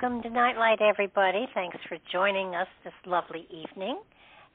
[0.00, 1.46] Welcome to Nightlight, everybody.
[1.52, 4.00] Thanks for joining us this lovely evening.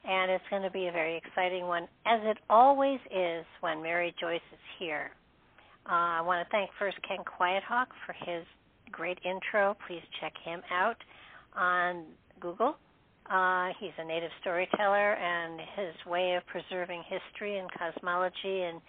[0.04, 4.12] And it's going to be a very exciting one, as it always is when Mary
[4.20, 5.12] Joyce is here.
[5.88, 8.44] Uh, I want to thank first Ken Quiethawk for his
[8.90, 9.76] great intro.
[9.86, 10.96] Please check him out
[11.54, 12.06] on
[12.40, 12.76] Google.
[13.30, 18.80] Uh, he's a native storyteller, and his way of preserving history and cosmology and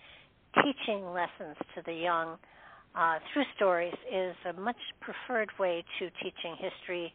[0.63, 2.37] teaching lessons to the young
[2.97, 7.13] uh, through stories is a much preferred way to teaching history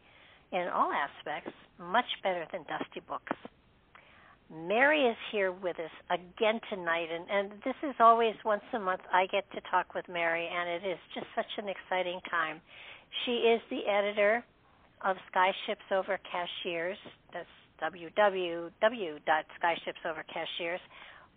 [0.51, 3.35] in all aspects, much better than dusty books.
[4.49, 9.01] Mary is here with us again tonight, and, and this is always once a month
[9.11, 12.61] I get to talk with Mary, and it is just such an exciting time.
[13.25, 14.45] She is the editor
[15.03, 16.97] of Skyships Over Cashiers.
[17.33, 17.49] That's
[17.81, 20.79] www.skyshipsovercashiers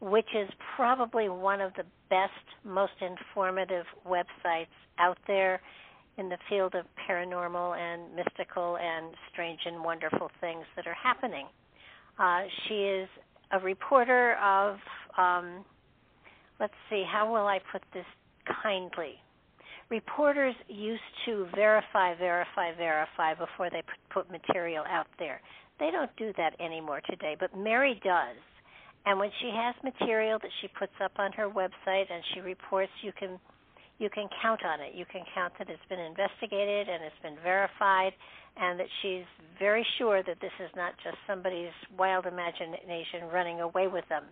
[0.00, 2.32] which is probably one of the best,
[2.64, 4.66] most informative websites
[4.98, 5.60] out there
[6.18, 11.46] in the field of paranormal and mystical and strange and wonderful things that are happening.
[12.18, 13.08] Uh, she is
[13.52, 14.76] a reporter of,
[15.18, 15.64] um,
[16.58, 18.06] let's see, how will I put this
[18.62, 19.14] kindly?
[19.90, 23.82] Reporters used to verify, verify, verify before they
[24.12, 25.40] put material out there.
[25.78, 28.36] They don't do that anymore today, but Mary does
[29.06, 32.91] and when she has material that she puts up on her website and she reports,
[33.03, 33.39] you can
[33.99, 34.94] you can count on it.
[34.94, 38.12] You can count that it's been investigated and it's been verified,
[38.59, 39.25] and that she's
[39.59, 44.25] very sure that this is not just somebody's wild imagination running away with them.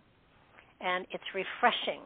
[0.83, 2.03] And it's refreshing.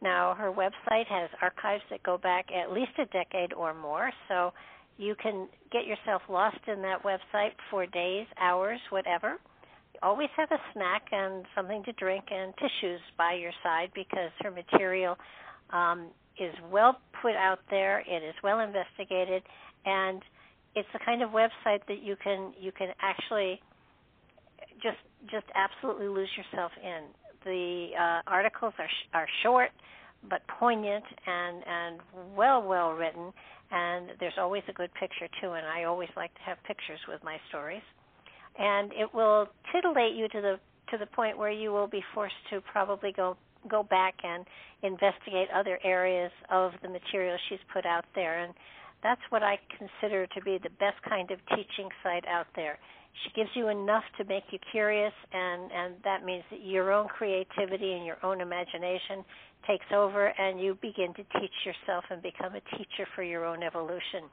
[0.00, 4.52] Now, her website has archives that go back at least a decade or more, so
[4.96, 9.38] you can get yourself lost in that website for days, hours, whatever
[10.02, 14.50] always have a snack and something to drink and tissues by your side because her
[14.50, 15.16] material
[15.70, 16.08] um,
[16.38, 18.00] is well put out there.
[18.00, 19.42] It is well investigated,
[19.84, 20.22] and
[20.74, 23.60] it's the kind of website that you can you can actually
[24.82, 24.98] just
[25.30, 27.04] just absolutely lose yourself in.
[27.44, 29.70] The uh, articles are sh- are short
[30.28, 32.00] but poignant and and
[32.36, 33.32] well well written,
[33.70, 35.52] and there's always a good picture too.
[35.52, 37.82] And I always like to have pictures with my stories
[38.58, 42.34] and it will titillate you to the to the point where you will be forced
[42.50, 43.36] to probably go
[43.68, 44.44] go back and
[44.82, 48.54] investigate other areas of the material she's put out there and
[49.02, 52.78] that's what I consider to be the best kind of teaching site out there.
[53.22, 57.08] She gives you enough to make you curious and and that means that your own
[57.08, 59.24] creativity and your own imagination
[59.66, 63.62] takes over and you begin to teach yourself and become a teacher for your own
[63.62, 64.30] evolution.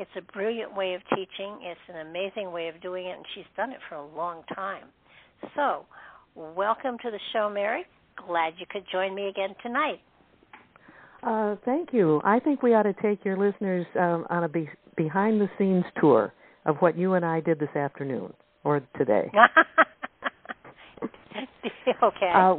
[0.00, 1.58] It's a brilliant way of teaching.
[1.60, 4.84] It's an amazing way of doing it, and she's done it for a long time.
[5.54, 5.84] So,
[6.34, 7.84] welcome to the show, Mary.
[8.26, 10.00] Glad you could join me again tonight.
[11.22, 12.22] Uh, thank you.
[12.24, 15.84] I think we ought to take your listeners um, on a be- behind the scenes
[16.00, 16.32] tour
[16.64, 18.32] of what you and I did this afternoon
[18.64, 19.30] or today.
[22.02, 22.32] okay.
[22.34, 22.54] Uh,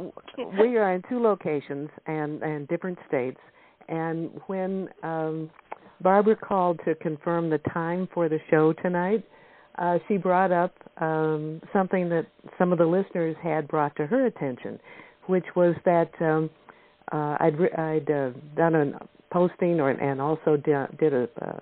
[0.60, 3.40] we are in two locations and and different states.
[3.88, 5.50] And when um,
[6.02, 9.24] Barbara called to confirm the time for the show tonight.
[9.78, 12.26] Uh, she brought up um, something that
[12.58, 14.78] some of the listeners had brought to her attention,
[15.26, 16.50] which was that um,
[17.10, 18.94] uh, I'd, I'd uh, done an
[19.32, 21.60] posting or and also did, did a, a,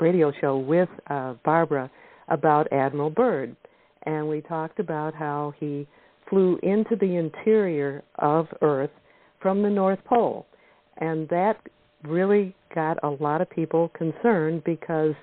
[0.00, 1.90] radio show with uh, Barbara
[2.28, 3.54] about Admiral Byrd,
[4.04, 5.86] and we talked about how he
[6.28, 8.90] flew into the interior of Earth
[9.40, 10.46] from the North Pole,
[10.96, 11.60] and that
[12.02, 15.14] really got a lot of people concerned because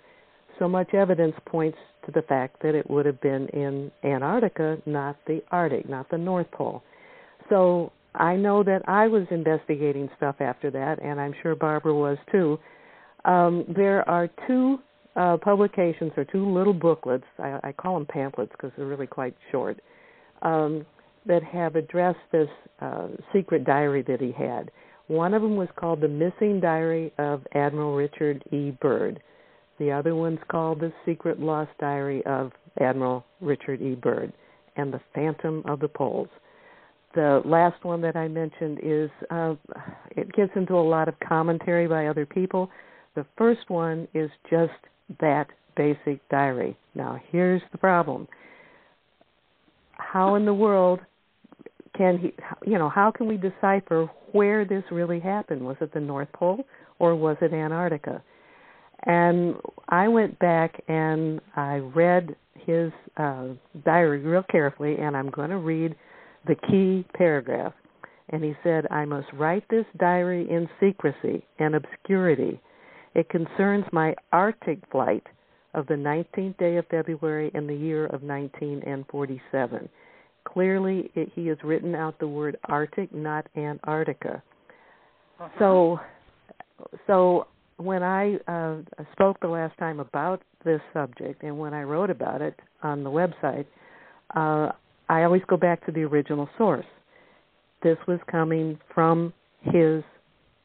[0.60, 5.16] so much evidence points to the fact that it would have been in Antarctica, not
[5.26, 6.84] the Arctic, not the North Pole.
[7.50, 12.18] So I know that I was investigating stuff after that, and I'm sure Barbara was
[12.32, 12.60] too.
[13.24, 14.80] Um, there are two
[15.16, 17.26] uh, publications or two little booklets.
[17.40, 19.80] I, I call them pamphlets because they're really quite short.
[20.42, 20.86] Um,
[21.26, 22.50] that have addressed this
[22.82, 24.72] uh, secret diary that he had.
[25.08, 28.72] One of them was called The Missing Diary of Admiral Richard E.
[28.82, 29.22] Byrd.
[29.80, 33.96] The other one's called The Secret Lost Diary of Admiral Richard E.
[33.96, 34.32] Byrd
[34.78, 36.30] and The Phantom of the Poles
[37.14, 39.56] the last one that I mentioned is uh,
[40.12, 42.70] it gets into a lot of commentary by other people.
[43.16, 44.72] The first one is just
[45.20, 46.76] that basic diary.
[46.96, 48.28] Now, here's the problem.
[49.92, 51.00] How in the world
[51.98, 52.34] can he,
[52.70, 55.62] you know, how can we decipher where this really happened?
[55.62, 56.66] Was it the North Pole
[57.00, 58.24] or was it Antarctica?
[59.06, 59.56] And
[59.90, 62.36] I went back and I read
[62.66, 63.50] his uh,
[63.86, 65.96] diary real carefully, and I'm going to read
[66.48, 67.74] the key paragraph.
[68.30, 72.60] And he said, I must write this diary in secrecy and obscurity.
[73.16, 75.24] It concerns my Arctic flight
[75.74, 79.90] of the 19th day of February in the year of 1947.
[80.46, 84.44] Clearly, it, he has written out the word Arctic, not Antarctica.
[85.40, 85.50] Uh-huh.
[85.60, 86.00] So,
[87.08, 87.48] so
[87.78, 88.78] when I uh,
[89.14, 93.10] spoke the last time about this subject, and when I wrote about it on the
[93.10, 93.66] website,
[94.36, 94.72] uh,
[95.10, 96.86] I always go back to the original source.
[97.82, 100.04] This was coming from his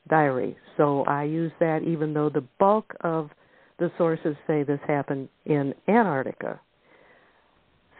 [0.08, 0.56] diary.
[0.76, 3.30] So I use that even though the bulk of
[3.78, 6.60] the sources say this happened in Antarctica.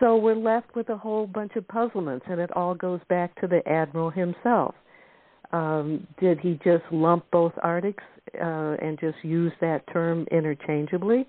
[0.01, 3.47] So we're left with a whole bunch of puzzlements, and it all goes back to
[3.47, 4.75] the admiral himself.
[5.51, 8.05] Um, did he just lump both Arctics
[8.35, 11.27] uh, and just use that term interchangeably?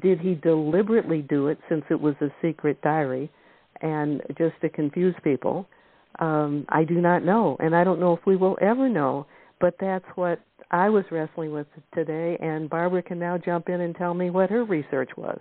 [0.00, 3.30] Did he deliberately do it since it was a secret diary?
[3.82, 5.66] and just to confuse people.
[6.18, 9.26] Um, I do not know, and I don't know if we will ever know.
[9.60, 13.94] But that's what I was wrestling with today, and Barbara can now jump in and
[13.94, 15.40] tell me what her research was.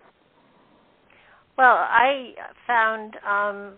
[1.57, 2.33] Well, I
[2.67, 3.73] found um,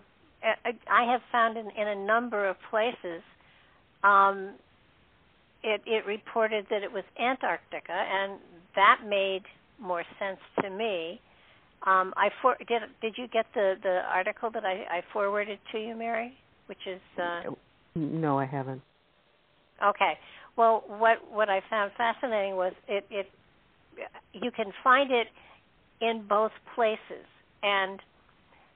[0.90, 3.22] I have found in, in a number of places
[4.02, 4.54] um,
[5.62, 8.38] it, it reported that it was Antarctica, and
[8.76, 9.42] that made
[9.80, 11.20] more sense to me.
[11.86, 12.82] Um, I for, did.
[13.00, 16.32] Did you get the the article that I, I forwarded to you, Mary?
[16.66, 17.42] Which is uh,
[17.94, 18.82] no, I haven't.
[19.84, 20.14] Okay.
[20.56, 23.26] Well, what what I found fascinating was it it
[24.32, 25.28] you can find it
[26.00, 27.26] in both places,
[27.62, 28.00] and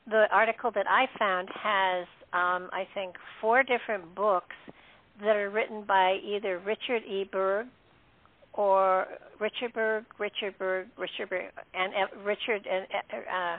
[0.07, 4.57] the article that I found has um, I think four different books
[5.21, 7.29] that are written by either Richard E.
[7.31, 7.67] Byrd
[8.55, 9.07] or
[9.39, 11.93] Richard Byrd, Richard Byrd, Richard Byrd, and
[12.25, 13.59] Richard and uh, uh,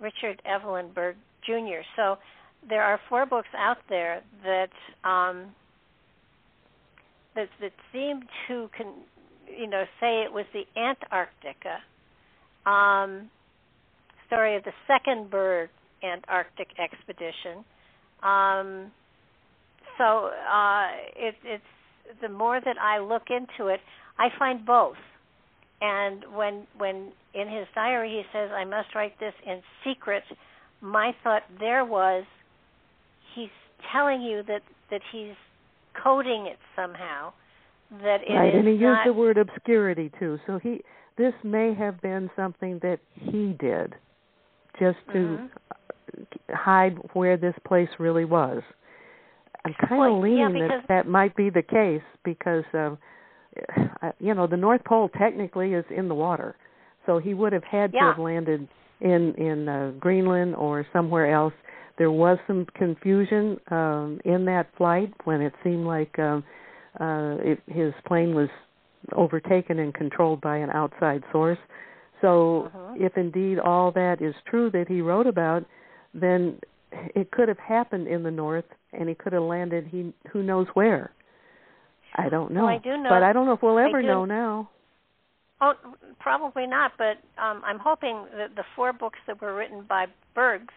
[0.00, 1.82] Richard Evelyn Byrd Jr.
[1.96, 2.18] So
[2.68, 4.70] there are four books out there that
[5.08, 5.54] um,
[7.34, 8.92] that that seem to con,
[9.48, 11.78] you know say it was the Antarctica
[12.66, 13.30] um,
[14.28, 15.70] story of the second Byrd
[16.04, 17.64] Antarctic expedition.
[18.22, 18.92] Um,
[19.98, 21.62] so uh, it, it's
[22.22, 23.80] the more that I look into it,
[24.18, 24.96] I find both.
[25.80, 30.24] And when when in his diary he says I must write this in secret,
[30.80, 32.24] my thought there was
[33.34, 33.50] he's
[33.92, 35.34] telling you that that he's
[36.02, 37.32] coding it somehow
[38.02, 39.04] that it right, and he not...
[39.04, 40.38] used the word obscurity too.
[40.46, 40.80] So he
[41.16, 43.94] this may have been something that he did
[44.78, 46.54] just to mm-hmm.
[46.54, 48.62] hide where this place really was.
[49.64, 52.98] I'm kind well, of leaning yeah, that that might be the case because um
[54.20, 56.56] you know the North Pole technically is in the water,
[57.06, 58.00] so he would have had yeah.
[58.00, 58.68] to have landed
[59.00, 61.54] in in uh, Greenland or somewhere else.
[61.96, 66.44] There was some confusion um, in that flight when it seemed like um,
[67.00, 68.48] uh, it, his plane was
[69.16, 71.58] overtaken and controlled by an outside source.
[72.20, 72.94] So, uh-huh.
[72.96, 75.64] if indeed all that is true that he wrote about,
[76.14, 76.58] then
[76.90, 80.66] it could have happened in the north and he could have landed he who knows
[80.74, 81.12] where.
[82.14, 82.64] I don't know.
[82.64, 84.70] Well, I do know but i don't know if we'll ever know now.
[85.60, 85.74] Oh
[86.20, 90.70] probably not but um i'm hoping that the four books that were written by Byrds,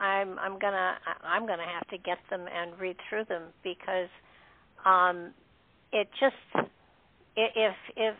[0.00, 4.08] i'm i'm gonna i'm gonna have to get them and read through them because
[4.84, 5.32] um
[5.92, 6.66] it just
[7.36, 8.14] if if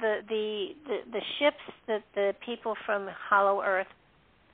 [0.00, 3.86] the the the, the ships that the people from Hollow Earth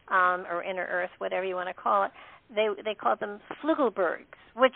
[0.09, 2.11] um, or Inner Earth, whatever you want to call it,
[2.55, 4.25] they they call them Flügelbergs,
[4.57, 4.73] which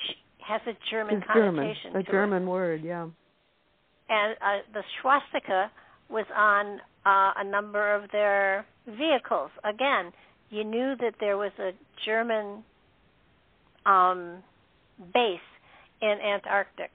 [0.47, 1.93] has a German it's connotation.
[1.93, 2.47] German, a German it.
[2.47, 3.07] word, yeah.
[4.09, 5.71] And uh, the swastika
[6.11, 9.51] was on uh, a number of their vehicles.
[9.65, 10.13] Again,
[10.51, 11.71] you knew that there was a
[12.05, 12.63] German
[13.87, 14.43] um,
[15.13, 15.39] base
[16.03, 16.91] in Antarctic,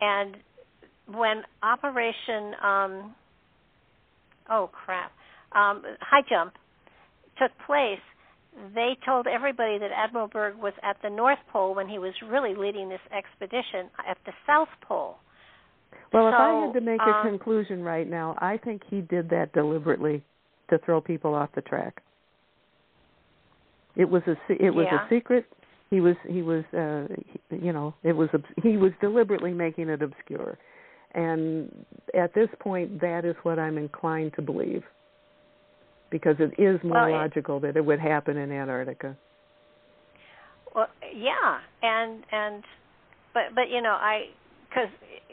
[0.00, 0.36] and
[1.14, 3.14] when Operation um,
[4.50, 5.12] oh crap
[5.52, 6.54] um, High Jump
[7.40, 8.00] took place,
[8.74, 12.54] they told everybody that Admiral Byrd was at the North Pole when he was really
[12.54, 15.16] leading this expedition at the South Pole.
[16.12, 19.00] Well, so, if I had to make um, a conclusion right now, I think he
[19.00, 20.22] did that deliberately
[20.70, 22.02] to throw people off the track.
[23.96, 25.04] It was a it was yeah.
[25.04, 25.46] a secret.
[25.90, 27.12] He was he was uh
[27.50, 28.28] you know it was
[28.62, 30.58] he was deliberately making it obscure,
[31.14, 31.84] and
[32.14, 34.82] at this point, that is what I'm inclined to believe.
[36.10, 39.16] Because it is more well, logical that it would happen in Antarctica.
[40.74, 42.64] Well, yeah, and and
[43.34, 44.26] but but you know I
[44.68, 44.88] because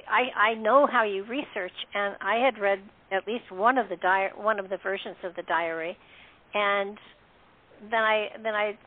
[0.10, 2.80] I I know how you research, and I had read
[3.12, 5.98] at least one of the di- one of the versions of the diary,
[6.54, 6.98] and
[7.90, 8.78] then I then I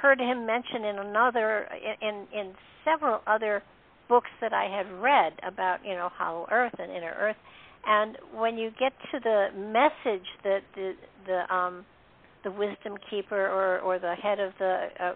[0.00, 1.68] heard him mention in another
[2.00, 2.52] in in
[2.84, 3.62] several other
[4.08, 7.36] books that I had read about you know Hollow Earth and Inner Earth.
[7.84, 10.92] And when you get to the message that the
[11.26, 11.84] the um
[12.44, 15.12] the wisdom keeper or or the head of the uh,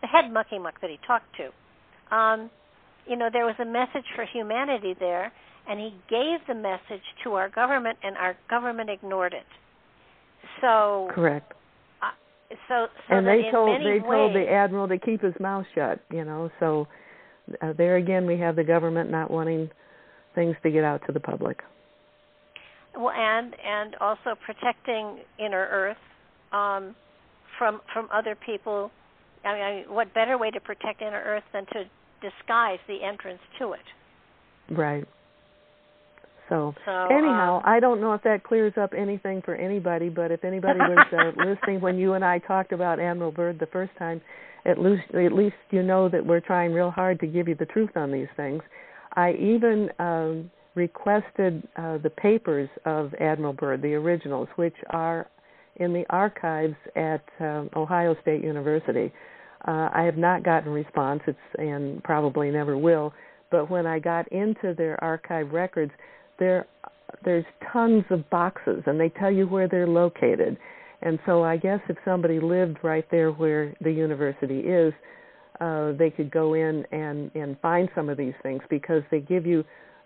[0.00, 2.50] the head mucky muck that he talked to um
[3.06, 5.32] you know there was a message for humanity there
[5.68, 9.46] and he gave the message to our government and our government ignored it.
[10.60, 11.52] So correct.
[12.02, 12.06] uh,
[12.68, 16.00] so so and they told they ways, told the admiral to keep his mouth shut
[16.10, 16.88] you know so
[17.60, 19.70] uh, there again we have the government not wanting
[20.34, 21.62] things to get out to the public.
[22.96, 25.96] Well, and and also protecting inner Earth
[26.52, 26.94] um,
[27.58, 28.90] from from other people.
[29.44, 31.84] I mean, what better way to protect inner Earth than to
[32.20, 33.80] disguise the entrance to it?
[34.70, 35.06] Right.
[36.50, 40.30] So, so anyhow, um, I don't know if that clears up anything for anybody, but
[40.30, 43.92] if anybody was uh, listening when you and I talked about Admiral Byrd the first
[43.98, 44.20] time,
[44.66, 47.66] at least at least you know that we're trying real hard to give you the
[47.66, 48.62] truth on these things.
[49.14, 55.28] I even um, requested uh, the papers of Admiral Byrd, the originals, which are
[55.76, 59.12] in the archives at um, Ohio State University.
[59.66, 63.12] Uh, I have not gotten response, it's, and probably never will.
[63.50, 65.92] But when I got into their archive records,
[66.40, 66.66] there
[67.24, 70.56] there's tons of boxes, and they tell you where they're located.
[71.02, 74.92] And so I guess if somebody lived right there where the university is,
[75.60, 79.46] uh, they could go in and and find some of these things because they give
[79.46, 79.62] you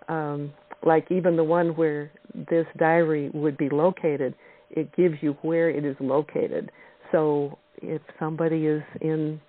[0.08, 0.52] um,
[0.84, 2.10] like even the one where
[2.50, 4.34] this diary would be located
[4.70, 6.70] it gives you where it is located
[7.12, 9.40] so if somebody is in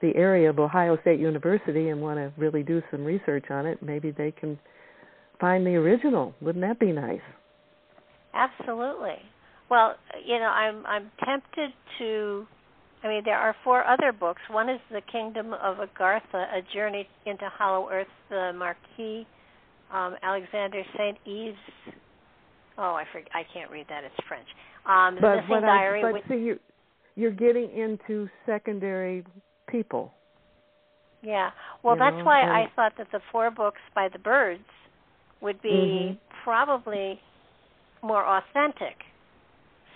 [0.00, 3.82] the area of Ohio State University and want to really do some research on it
[3.82, 4.58] maybe they can
[5.40, 7.20] find the original wouldn't that be nice
[8.34, 9.16] absolutely
[9.70, 12.46] well you know i'm i'm tempted to
[13.02, 14.40] I mean, there are four other books.
[14.50, 19.24] One is The Kingdom of Agartha, A Journey into Hollow Earth, the Marquis
[19.92, 21.16] um, Alexander St.
[21.26, 21.56] Yves.
[22.76, 23.28] Oh, I forget.
[23.34, 24.04] I can't read that.
[24.04, 24.46] It's French.
[24.86, 26.02] Um, the but Missing Diary.
[26.04, 26.58] I, but see, you,
[27.16, 29.24] you're getting into secondary
[29.68, 30.12] people.
[31.22, 31.50] Yeah.
[31.82, 32.42] Well, you that's know, why.
[32.42, 34.62] I thought that the four books by the Byrds
[35.40, 36.14] would be mm-hmm.
[36.44, 37.20] probably
[38.02, 38.96] more authentic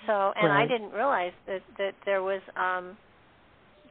[0.06, 0.64] so, and right.
[0.64, 2.96] I didn't realize that that there was um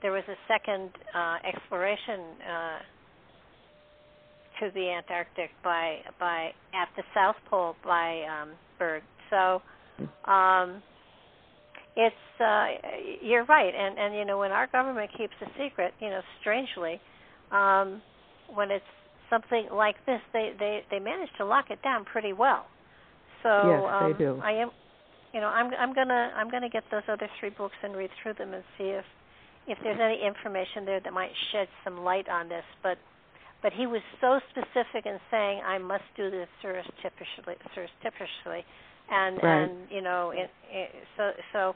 [0.01, 2.79] there was a second uh exploration uh
[4.59, 9.03] to the Antarctic by by at the South Pole by um Byrd.
[9.29, 9.61] So,
[10.29, 10.81] um
[11.95, 12.65] it's uh
[13.21, 16.99] you're right and and you know when our government keeps a secret, you know, strangely,
[17.51, 18.01] um
[18.53, 18.83] when it's
[19.31, 22.67] something like this, they they they manage to lock it down pretty well.
[23.41, 24.39] So yes, um, they do.
[24.43, 24.69] I am
[25.33, 27.95] you know i'm i'm going to i'm going to get those other three books and
[27.95, 29.05] read through them and see if
[29.67, 32.97] if there's any information there that might shed some light on this but
[33.61, 38.65] but he was so specific in saying i must do this surreptitiously surreptitiously
[39.09, 39.63] and right.
[39.63, 41.75] and you know it, it, so so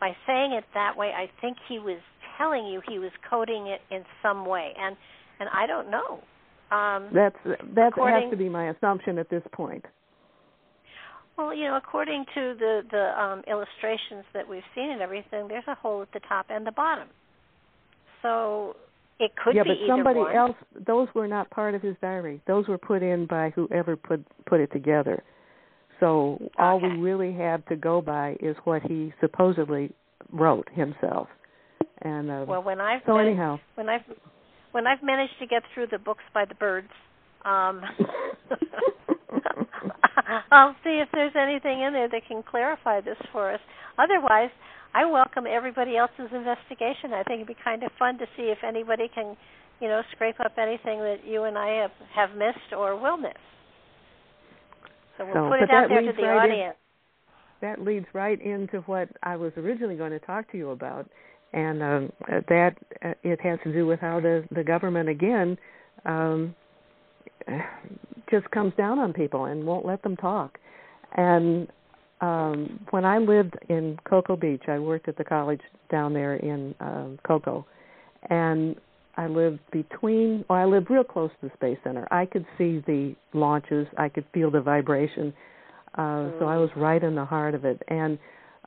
[0.00, 1.98] by saying it that way i think he was
[2.38, 4.96] telling you he was coding it in some way and
[5.38, 6.20] and i don't know
[6.70, 7.36] um that's
[7.74, 9.84] that has to be my assumption at this point
[11.40, 15.64] well, you know, according to the the um, illustrations that we've seen and everything, there's
[15.68, 17.08] a hole at the top and the bottom.
[18.20, 18.76] So,
[19.18, 20.36] It could yeah, be Yeah, but somebody one.
[20.36, 20.56] else.
[20.86, 22.42] Those were not part of his diary.
[22.46, 25.22] Those were put in by whoever put put it together.
[25.98, 26.48] So okay.
[26.58, 29.92] all we really have to go by is what he supposedly
[30.32, 31.28] wrote himself.
[32.02, 34.02] And uh, well, when I've so been, anyhow, when I've
[34.72, 36.88] when I've managed to get through the books by the Byrds,
[37.44, 37.82] um,
[40.50, 43.60] I'll see if there's anything in there that can clarify this for us.
[43.98, 44.50] Otherwise,
[44.94, 47.12] I welcome everybody else's investigation.
[47.12, 49.36] I think it'd be kind of fun to see if anybody can,
[49.80, 53.32] you know, scrape up anything that you and I have have missed or will miss.
[55.16, 56.76] So we'll so, put it out there to the right audience.
[56.76, 61.08] In, that leads right into what I was originally going to talk to you about,
[61.52, 62.12] and um,
[62.48, 65.58] that uh, it has to do with how the the government again
[66.04, 66.54] um,
[68.30, 70.58] just comes down on people and won't let them talk.
[71.16, 71.68] And
[72.20, 76.74] um, when I lived in Cocoa Beach, I worked at the college down there in
[76.80, 77.66] um, Cocoa,
[78.28, 78.76] and
[79.16, 80.44] I lived between.
[80.48, 82.06] Well, I lived real close to the Space Center.
[82.12, 83.86] I could see the launches.
[83.98, 85.32] I could feel the vibration.
[85.94, 87.82] Uh, so I was right in the heart of it.
[87.88, 88.18] And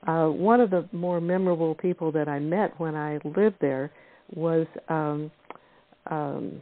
[0.08, 3.92] uh, one of the more memorable people that I met when I lived there
[4.36, 5.32] was um,
[6.10, 6.62] um,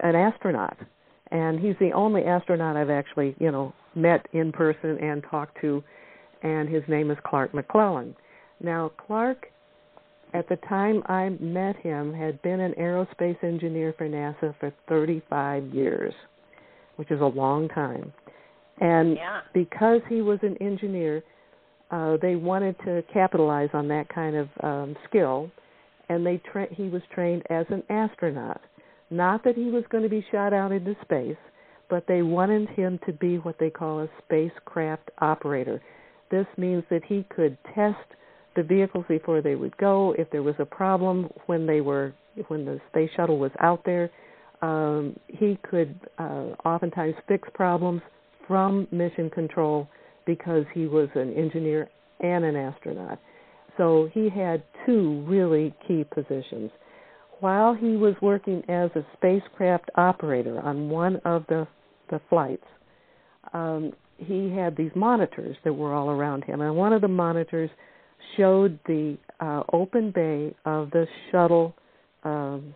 [0.00, 0.76] an astronaut,
[1.30, 5.82] and he's the only astronaut I've actually, you know, met in person and talked to
[6.42, 8.14] and his name is Clark McClelland.
[8.62, 9.46] Now, Clark,
[10.32, 15.66] at the time I met him, had been an aerospace engineer for NASA for 35
[15.74, 16.14] years,
[16.96, 18.12] which is a long time.
[18.80, 19.40] And yeah.
[19.52, 21.22] because he was an engineer,
[21.90, 25.50] uh, they wanted to capitalize on that kind of um, skill,
[26.08, 28.60] and they tra- he was trained as an astronaut.
[29.10, 31.36] Not that he was going to be shot out into space,
[31.88, 35.80] but they wanted him to be what they call a spacecraft operator
[36.30, 37.98] this means that he could test
[38.56, 40.14] the vehicles before they would go.
[40.16, 42.14] If there was a problem when they were
[42.48, 44.10] when the space shuttle was out there,
[44.62, 48.00] um, he could uh, oftentimes fix problems
[48.46, 49.88] from mission control
[50.26, 51.88] because he was an engineer
[52.20, 53.18] and an astronaut.
[53.76, 56.70] So he had two really key positions.
[57.40, 61.66] While he was working as a spacecraft operator on one of the
[62.10, 62.66] the flights,
[63.52, 67.70] um, he had these monitors that were all around him, and one of the monitors
[68.36, 71.74] showed the uh, open bay of the shuttle,
[72.24, 72.74] um,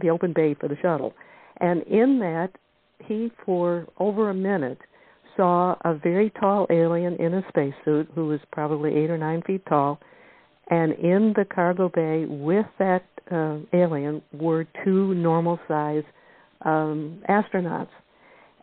[0.00, 1.14] the open bay for the shuttle,
[1.60, 2.50] and in that
[3.04, 4.78] he, for over a minute,
[5.36, 9.62] saw a very tall alien in a spacesuit who was probably eight or nine feet
[9.68, 9.98] tall,
[10.70, 16.04] and in the cargo bay with that uh, alien were two normal size
[16.64, 17.88] um, astronauts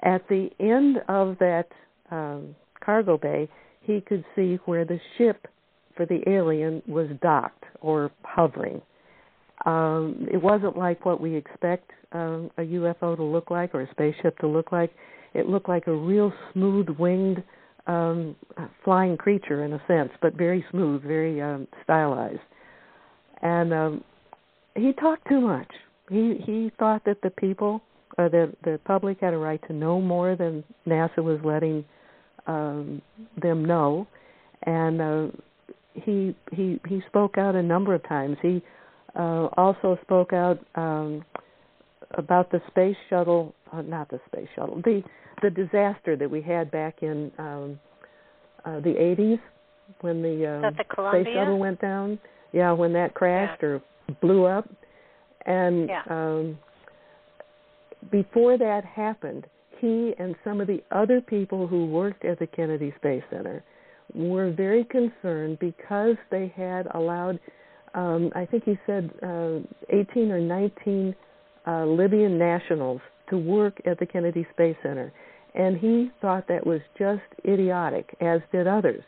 [0.04, 1.68] at the end of that
[2.12, 3.50] um, cargo bay,
[3.82, 5.48] he could see where the ship
[5.96, 8.82] for the alien was docked or hovering.
[9.66, 13.92] Um, it wasn't like what we expect um, a UFO to look like or a
[13.92, 14.92] spaceship to look like.
[15.34, 17.43] It looked like a real smooth winged
[17.88, 18.36] um,
[18.84, 22.39] flying creature in a sense, but very smooth, very um, stylized.
[23.41, 24.04] And um,
[24.76, 25.72] he talked too much.
[26.10, 27.82] He he thought that the people
[28.17, 31.84] uh, the the public had a right to know more than NASA was letting
[32.48, 33.02] um,
[33.41, 34.08] them know,
[34.63, 35.28] and uh,
[35.93, 38.38] he he he spoke out a number of times.
[38.41, 38.62] He
[39.15, 41.24] uh, also spoke out um,
[42.17, 45.04] about the space shuttle, uh, not the space shuttle, the
[45.42, 47.80] the disaster that we had back in um,
[48.66, 49.40] uh, the 80s
[50.02, 52.20] when the, uh, the space shuttle went down.
[52.54, 53.70] Yeah, when that crashed yeah.
[53.70, 53.82] or
[54.22, 54.70] blew up,
[55.46, 56.04] and yeah.
[56.10, 56.58] um,
[58.12, 59.48] before that happened,
[59.80, 63.64] he and some of the other people who worked at the Kennedy Space Center
[64.14, 67.40] were very concerned because they had allowed,
[67.96, 69.60] um, I think he said, uh,
[69.90, 71.16] 18 or 19
[71.66, 75.14] uh, Libyan nationals to work at the Kennedy Space Center.
[75.56, 79.04] And he thought that was just idiotic, as did others.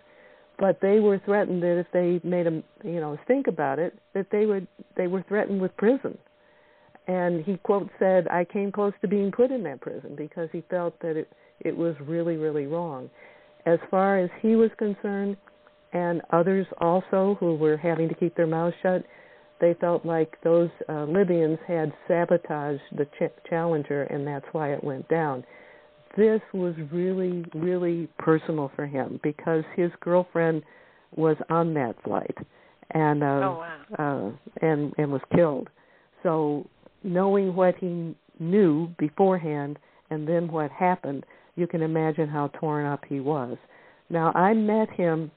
[0.57, 4.27] But they were threatened that if they made a you know stink about it, that
[4.31, 6.17] they would they were threatened with prison
[7.07, 10.61] and he quote said, "I came close to being put in that prison because he
[10.69, 13.09] felt that it it was really really wrong."
[13.65, 15.37] As far as he was concerned,
[15.93, 19.05] and others also who were having to keep their mouths shut,
[19.59, 24.83] they felt like those uh, Libyans had sabotaged the ch- Challenger, and that's why it
[24.83, 25.43] went down.
[26.17, 30.63] This was really really personal for him because his girlfriend
[31.15, 32.37] was on that flight,
[32.91, 33.63] and uh, oh,
[33.97, 34.33] wow.
[34.33, 35.69] uh, and and was killed.
[36.23, 36.67] So
[37.03, 39.77] knowing what he knew beforehand
[40.09, 43.57] and then what happened, you can imagine how torn up he was.
[44.09, 45.31] Now, I met him.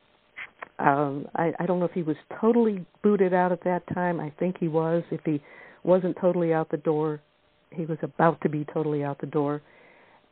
[0.79, 4.21] Um, I, I don't know if he was totally booted out at that time.
[4.21, 5.03] I think he was.
[5.11, 5.41] If he
[5.83, 7.21] wasn't totally out the door.
[7.71, 9.63] He was about to be totally out the door.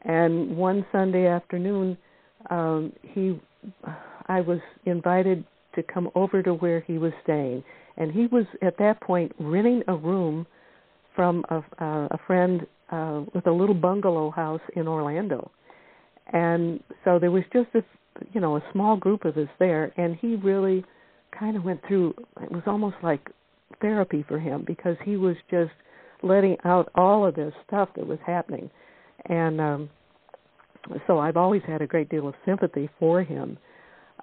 [0.02, 1.96] And one Sunday afternoon,
[2.50, 3.40] um, he,
[4.28, 7.62] I was invited to come over to where he was staying,
[7.96, 10.46] and he was at that point renting a room
[11.14, 15.50] from a, uh, a friend uh, with a little bungalow house in Orlando,
[16.32, 17.82] and so there was just a,
[18.32, 20.84] you know, a small group of us there, and he really
[21.38, 22.14] kind of went through.
[22.42, 23.28] It was almost like
[23.80, 25.72] therapy for him because he was just
[26.22, 28.70] letting out all of this stuff that was happening,
[29.26, 29.90] and um,
[31.06, 33.58] so I've always had a great deal of sympathy for him.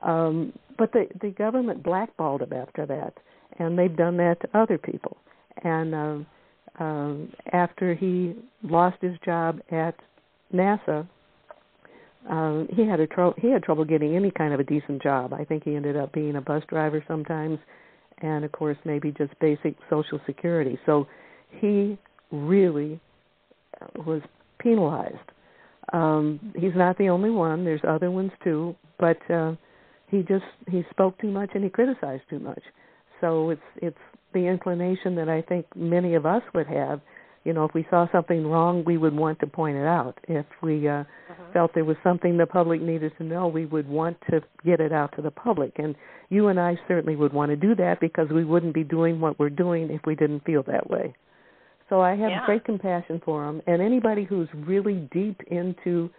[0.01, 3.13] Um, but the the government blackballed him after that,
[3.59, 5.17] and they've done that to other people.
[5.63, 6.25] And um,
[6.79, 9.95] um, after he lost his job at
[10.53, 11.07] NASA,
[12.29, 15.33] um, he had a tro- he had trouble getting any kind of a decent job.
[15.33, 17.59] I think he ended up being a bus driver sometimes,
[18.21, 20.79] and of course maybe just basic Social Security.
[20.85, 21.07] So
[21.49, 21.97] he
[22.31, 22.99] really
[24.05, 24.21] was
[24.59, 25.17] penalized.
[25.91, 27.65] Um, he's not the only one.
[27.65, 29.55] There's other ones too, but uh,
[30.09, 32.61] he just he spoke too much and he criticized too much.
[33.19, 33.97] So it's it's
[34.33, 37.01] the inclination that I think many of us would have.
[37.43, 40.17] You know, if we saw something wrong, we would want to point it out.
[40.27, 41.43] If we uh, uh-huh.
[41.51, 44.93] felt there was something the public needed to know, we would want to get it
[44.93, 45.73] out to the public.
[45.77, 45.95] And
[46.29, 49.37] you and I certainly would want to do that because we wouldn't be doing what
[49.39, 51.13] we're doing if we didn't feel that way.
[51.89, 52.45] So I have yeah.
[52.45, 53.61] great compassion for them.
[53.67, 56.09] And anybody who's really deep into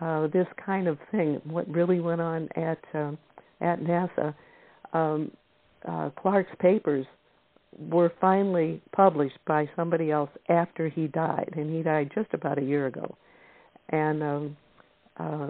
[0.00, 3.12] uh, this kind of thing, what really went on at uh,
[3.60, 4.34] at NASA,
[4.94, 5.30] um,
[5.86, 7.06] uh, Clark's papers
[7.78, 12.62] were finally published by somebody else after he died, and he died just about a
[12.62, 13.16] year ago.
[13.90, 14.56] And um,
[15.16, 15.48] uh,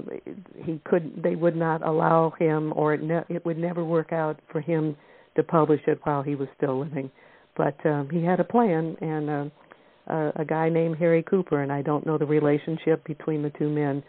[0.65, 4.39] he couldn't; they would not allow him, or it, ne- it would never work out
[4.51, 4.97] for him
[5.37, 7.11] to publish it while he was still living.
[7.57, 9.45] But um, he had a plan, and uh,
[10.11, 13.69] uh, a guy named Harry Cooper, and I don't know the relationship between the two
[13.69, 14.03] men,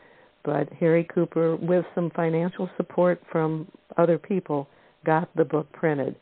[0.44, 4.68] but Harry Cooper, with some financial support from other people,
[5.06, 6.16] got the book printed.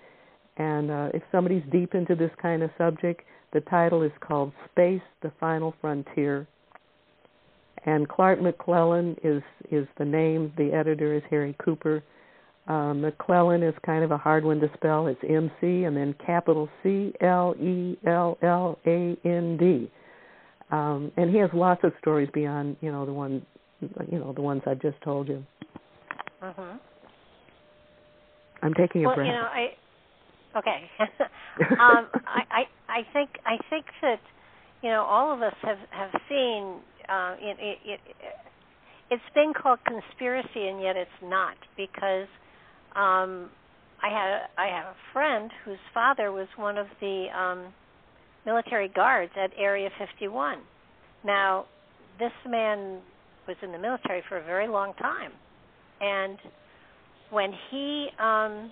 [0.60, 3.22] And uh, if somebody's deep into this kind of subject,
[3.54, 6.48] the title is called Space: The Final Frontier.
[7.86, 9.42] And Clark McClelland is
[9.72, 10.54] is the name.
[10.58, 12.04] The editor is Harry Cooper.
[12.68, 15.08] Uh, McClelland is kind of a hard one to spell.
[15.08, 19.90] It's M C and then capital C L E L L A N D.
[20.72, 23.46] Um, and he has lots of stories beyond you know the one
[23.80, 25.44] you know the ones I've just told you.
[26.44, 26.80] Mhm.
[28.62, 29.28] I'm taking a well, breath.
[29.28, 29.74] you know, I
[30.56, 30.90] okay.
[31.80, 34.20] um, I, I I think I think that
[34.82, 38.00] you know all of us have have seen uh, it, it, it
[39.12, 42.28] it's been called conspiracy and yet it's not because
[42.96, 43.50] um
[44.02, 47.74] I had I have a friend whose father was one of the um
[48.46, 50.60] military guards at Area 51.
[51.26, 51.66] Now,
[52.18, 53.02] this man
[53.48, 55.32] was in the military for a very long time,
[56.00, 56.38] and
[57.30, 58.72] when he um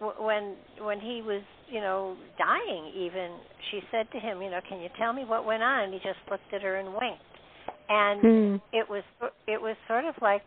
[0.00, 3.36] when when he was you know dying even
[3.70, 5.98] she said to him you know can you tell me what went on and he
[6.00, 7.22] just looked at her and winked
[7.88, 8.60] and mm.
[8.72, 9.02] it was
[9.46, 10.42] it was sort of like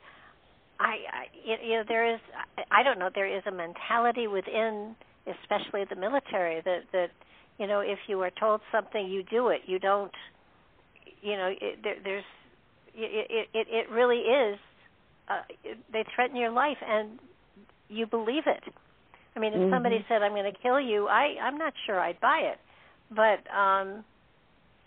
[0.80, 2.20] i, I you know there is
[2.72, 7.08] i don't know there is a mentality within especially the military that that
[7.58, 10.12] you know if you are told something you do it you don't
[11.22, 12.24] you know it, there, there's
[12.96, 14.60] it, it it really is
[15.30, 15.42] uh,
[15.92, 17.20] they threaten your life and
[17.90, 18.64] you believe it.
[19.36, 19.74] I mean, if mm-hmm.
[19.74, 22.60] somebody said I'm going to kill you, I I'm not sure I'd buy it.
[23.10, 24.04] But um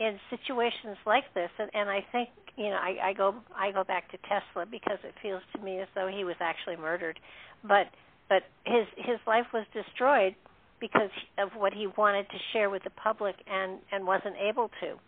[0.01, 3.85] in situations like this and, and I think, you know, I I go I go
[3.85, 7.19] back to Tesla because it feels to me as though he was actually murdered.
[7.63, 7.87] But
[8.29, 10.35] but his his life was destroyed
[10.81, 14.99] because of what he wanted to share with the public and and wasn't able to.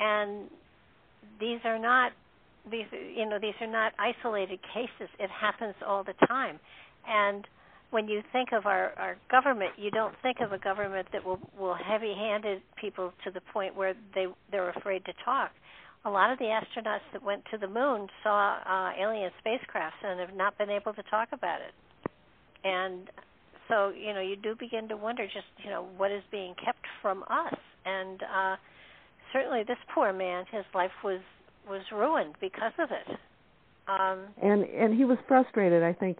[0.00, 0.48] And
[1.40, 2.12] these are not
[2.70, 6.58] these you know these are not isolated cases it happens all the time
[7.06, 7.46] and
[7.90, 11.40] when you think of our our government you don't think of a government that will
[11.58, 15.50] will heavy handed people to the point where they they're afraid to talk.
[16.04, 20.20] A lot of the astronauts that went to the moon saw uh alien spacecrafts and
[20.20, 21.74] have not been able to talk about it.
[22.64, 23.10] And
[23.68, 26.84] so you know you do begin to wonder just you know what is being kept
[27.02, 27.58] from us?
[27.84, 28.56] And uh
[29.32, 31.20] certainly this poor man his life was
[31.68, 33.18] was ruined because of it.
[33.88, 36.18] Um, and and he was frustrated, I think,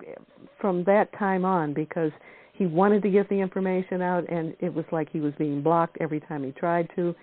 [0.61, 2.13] from that time on because
[2.53, 5.99] he wanted to get the information out, and it was like he was being blocked
[6.01, 7.15] every time he tried to.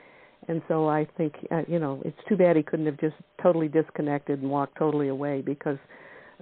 [0.48, 3.68] And so I think, uh, you know, it's too bad he couldn't have just totally
[3.68, 5.78] disconnected and walked totally away because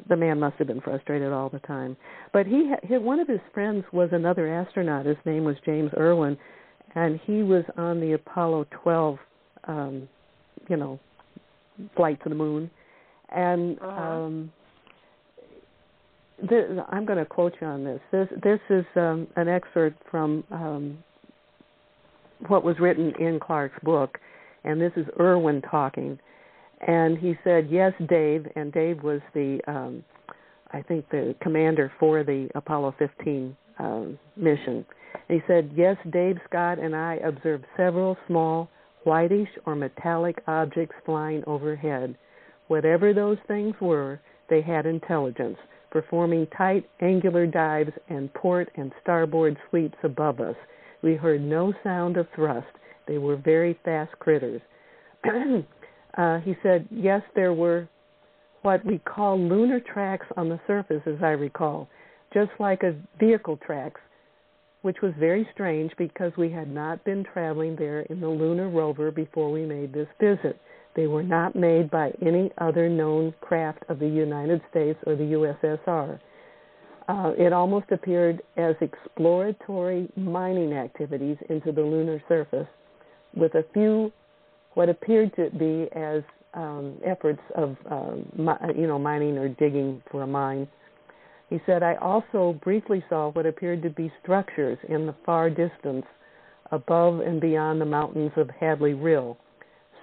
[0.10, 1.96] the man must have been frustrated all the time.
[2.34, 5.06] But he, he one of his friends was another astronaut.
[5.06, 6.38] His name was James Irwin,
[6.96, 9.18] and he was on the Apollo 12,
[9.66, 10.10] um,
[10.68, 11.00] you know,
[11.96, 12.70] flight to the moon,
[13.32, 13.88] and uh-huh.
[13.88, 14.52] um,
[16.50, 18.00] this, I'm going to quote you on this.
[18.12, 20.98] This this is um, an excerpt from um,
[22.48, 24.18] what was written in Clark's book,
[24.64, 26.18] and this is Irwin talking,
[26.86, 30.04] and he said, "Yes, Dave," and Dave was the, um,
[30.72, 34.86] I think, the commander for the Apollo 15 um, mission.
[35.28, 38.70] he said, "Yes, Dave Scott and I observed several small
[39.04, 42.16] whitish or metallic objects flying overhead.
[42.72, 45.58] Whatever those things were, they had intelligence."
[45.92, 50.56] performing tight angular dives and port and starboard sweeps above us.
[51.04, 52.68] We heard no sound of thrust.
[53.08, 54.62] They were very fast critters.
[56.18, 57.88] uh, he said, yes, there were
[58.62, 61.90] what we call lunar tracks on the surface, as I recall,
[62.34, 64.00] just like a vehicle tracks,
[64.84, 69.12] which was very strange because we had not been traveling there in the lunar rover
[69.12, 70.60] before we made this visit.
[70.96, 75.24] They were not made by any other known craft of the United States or the
[75.24, 76.20] USSR.
[77.08, 82.68] Uh, it almost appeared as exploratory mining activities into the lunar surface,
[83.36, 84.12] with a few
[84.74, 86.24] what appeared to be as
[86.54, 90.68] um, efforts of um, mi- you know mining or digging for a mine.
[91.50, 96.06] He said, I also briefly saw what appeared to be structures in the far distance
[96.72, 99.38] above and beyond the mountains of Hadley Rill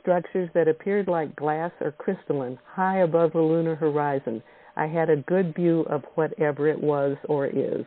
[0.01, 4.43] structures that appeared like glass or crystalline high above the lunar horizon.
[4.77, 7.85] I had a good view of whatever it was or is.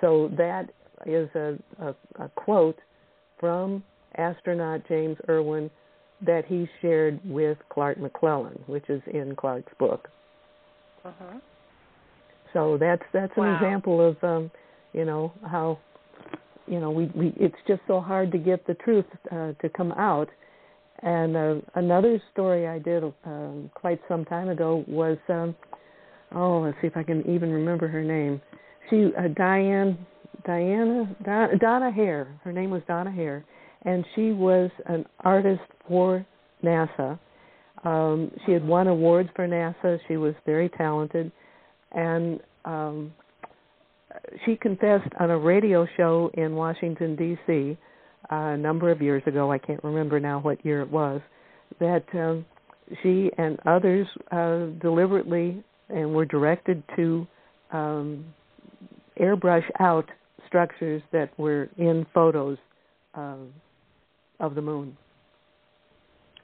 [0.00, 0.70] So that
[1.06, 2.78] is a, a, a quote
[3.40, 3.82] from
[4.16, 5.70] astronaut James Irwin
[6.24, 10.08] that he shared with Clark McClelland, which is in Clark's book.
[11.04, 11.38] Uh-huh.
[12.52, 13.56] So that's that's an wow.
[13.56, 14.50] example of um,
[14.92, 15.78] you know how
[16.66, 19.92] you know we, we it's just so hard to get the truth uh, to come
[19.92, 20.28] out
[21.02, 25.54] and uh, another story I did um, quite some time ago was, um,
[26.34, 28.40] oh, let's see if I can even remember her name.
[28.88, 29.98] She, uh, Diane,
[30.46, 32.28] Diana, Don, Donna Hare.
[32.42, 33.44] Her name was Donna Hare,
[33.84, 36.24] and she was an artist for
[36.64, 37.18] NASA.
[37.84, 39.98] Um, she had won awards for NASA.
[40.08, 41.30] She was very talented,
[41.92, 43.12] and um,
[44.44, 47.76] she confessed on a radio show in Washington D.C
[48.30, 51.20] a number of years ago, I can't remember now what year it was,
[51.80, 52.44] that um,
[53.02, 57.26] she and others uh, deliberately and were directed to
[57.72, 58.24] um,
[59.20, 60.06] airbrush out
[60.46, 62.58] structures that were in photos
[63.14, 63.36] uh,
[64.40, 64.96] of the moon.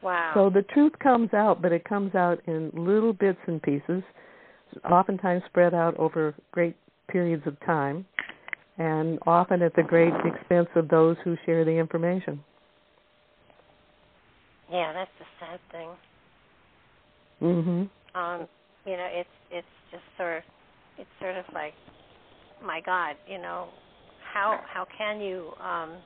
[0.03, 0.33] Wow.
[0.35, 4.03] So the truth comes out, but it comes out in little bits and pieces,
[4.91, 6.77] oftentimes spread out over great
[7.09, 8.05] periods of time
[8.79, 12.43] and often at the great expense of those who share the information.
[14.71, 15.91] Yeah, that's the sad thing.
[17.43, 17.91] Mhm.
[18.15, 18.49] Um,
[18.87, 20.43] you know, it's it's just sort of
[20.99, 21.75] it's sort of like
[22.63, 23.69] my god, you know,
[24.33, 25.97] how how can you um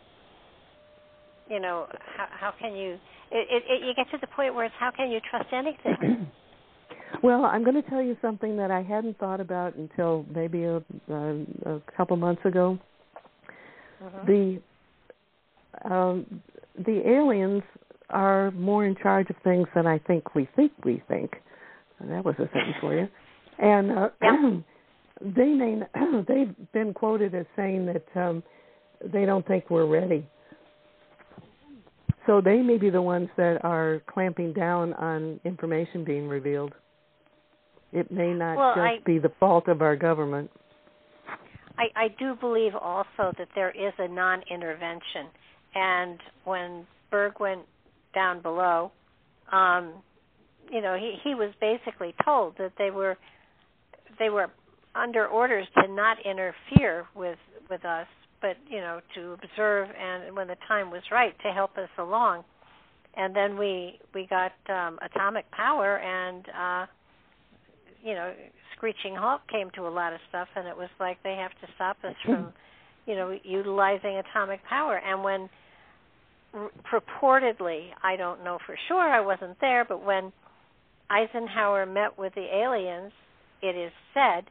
[1.49, 2.99] you know, how how can you
[3.31, 6.31] it, it, it you get to the point where it's how can you trust anything?
[7.23, 10.77] Well, I'm going to tell you something that I hadn't thought about until maybe a,
[11.09, 12.79] a, a couple months ago.
[14.05, 14.25] Uh-huh.
[14.27, 14.61] The
[15.85, 16.43] um,
[16.85, 17.63] the aliens
[18.11, 21.33] are more in charge of things than I think we think we think.
[21.99, 23.09] And that was a sentence for you.
[23.59, 24.51] And uh, yeah.
[25.37, 25.81] they may
[26.29, 28.43] they've been quoted as saying that um,
[29.13, 30.27] they don't think we're ready.
[32.27, 36.75] So they may be the ones that are clamping down on information being revealed.
[37.93, 40.51] It may not well, just I, be the fault of our government.
[41.79, 45.27] I, I do believe also that there is a non-intervention,
[45.75, 47.63] and when Byrd went
[48.15, 48.93] down below,
[49.53, 49.93] um,
[50.71, 53.17] you know, he he was basically told that they were
[54.19, 54.51] they were
[54.95, 57.39] under orders to not interfere with
[57.71, 58.07] with us,
[58.41, 62.43] but you know, to observe and when the time was right to help us along.
[63.17, 66.47] And then we we got um, atomic power and.
[66.49, 66.87] uh
[68.07, 68.33] you know,
[68.77, 71.75] screeching halt came to a lot of stuff, and it was like they have to
[71.75, 72.53] stop us from,
[73.07, 75.01] you know, utilizing atomic power.
[75.05, 75.49] And when
[76.55, 80.33] r- purportedly, I don't know for sure, I wasn't there, but when
[81.11, 83.13] Eisenhower met with the aliens,
[83.61, 84.45] it is said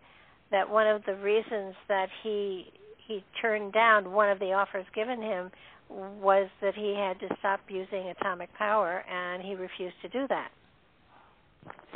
[0.51, 2.65] that one of the reasons that he
[3.07, 5.51] he turned down one of the offers given him
[5.89, 10.49] was that he had to stop using atomic power, and he refused to do that.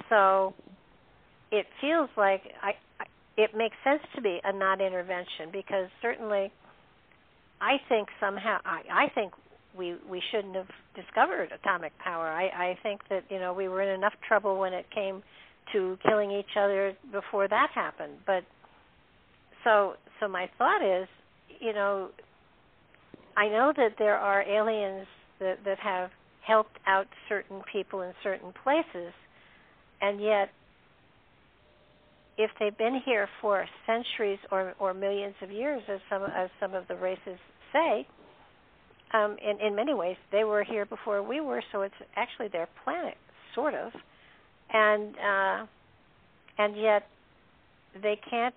[0.07, 0.53] So
[1.51, 3.05] it feels like I, I
[3.37, 6.51] it makes sense to be a non-intervention because certainly
[7.61, 9.33] I think somehow I, I think
[9.77, 12.27] we we shouldn't have discovered atomic power.
[12.27, 15.23] I, I think that you know we were in enough trouble when it came
[15.73, 18.17] to killing each other before that happened.
[18.25, 18.43] But
[19.63, 21.07] so so my thought is,
[21.59, 22.09] you know,
[23.37, 25.07] I know that there are aliens
[25.39, 26.09] that that have
[26.45, 29.13] helped out certain people in certain places,
[30.01, 30.49] and yet
[32.39, 36.73] if they've been here for centuries or or millions of years, as some as some
[36.73, 37.37] of the races
[37.73, 38.07] say,
[39.13, 42.69] um, in in many ways they were here before we were, so it's actually their
[42.85, 43.15] planet,
[43.53, 43.91] sort of,
[44.71, 45.65] and uh,
[46.57, 47.07] and yet
[48.01, 48.55] they can't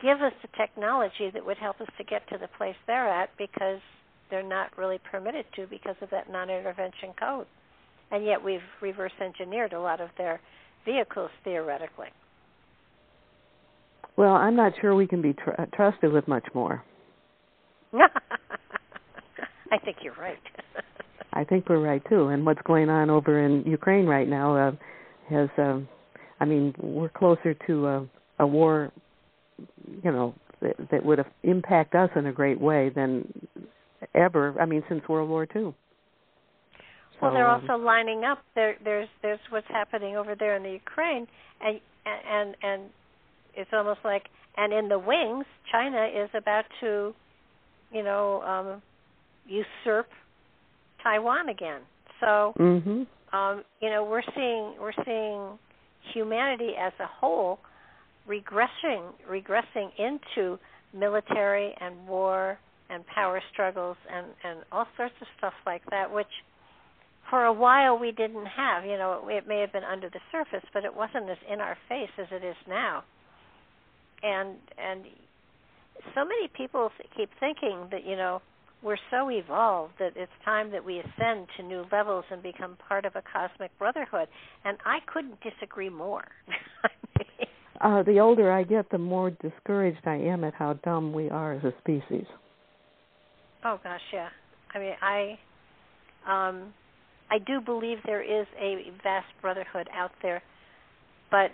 [0.00, 3.28] give us the technology that would help us to get to the place they're at
[3.36, 3.80] because
[4.30, 7.46] they're not really permitted to because of that non-intervention code.
[8.10, 10.40] And yet we've reverse engineered a lot of their
[10.84, 12.08] vehicles theoretically.
[14.20, 16.84] Well, I'm not sure we can be tr- trusted with much more.
[17.94, 20.36] I think you're right.
[21.32, 22.28] I think we're right too.
[22.28, 24.72] And what's going on over in Ukraine right now uh,
[25.30, 25.78] has, uh,
[26.38, 28.06] I mean, we're closer to a,
[28.40, 28.92] a war,
[30.04, 33.26] you know, that, that would impact us in a great way than
[34.14, 34.54] ever.
[34.60, 35.62] I mean, since World War II.
[35.62, 35.72] So,
[37.22, 38.42] well, they're um, also lining up.
[38.54, 41.26] There, there's there's what's happening over there in the Ukraine,
[41.62, 42.82] and and and
[43.54, 44.24] it's almost like
[44.56, 47.14] and in the wings, China is about to,
[47.92, 48.82] you know, um,
[49.46, 50.08] usurp
[51.02, 51.80] Taiwan again.
[52.20, 53.02] So, mm-hmm.
[53.36, 55.58] um, you know, we're seeing we're seeing
[56.12, 57.58] humanity as a whole
[58.28, 60.58] regressing regressing into
[60.92, 62.58] military and war
[62.90, 66.26] and power struggles and and all sorts of stuff like that which
[67.28, 70.20] for a while we didn't have you know it, it may have been under the
[70.30, 73.02] surface but it wasn't as in our face as it is now
[74.22, 75.04] and and
[76.14, 78.40] so many people keep thinking that you know
[78.82, 83.04] we're so evolved that it's time that we ascend to new levels and become part
[83.04, 84.28] of a cosmic brotherhood.
[84.64, 86.24] And i couldn't disagree more.
[87.82, 91.54] Uh the older i get the more discouraged i am at how dumb we are
[91.54, 92.26] as a species.
[93.64, 94.28] Oh gosh yeah.
[94.74, 95.38] I mean i
[96.28, 96.74] um
[97.30, 100.42] i do believe there is a vast brotherhood out there
[101.30, 101.52] but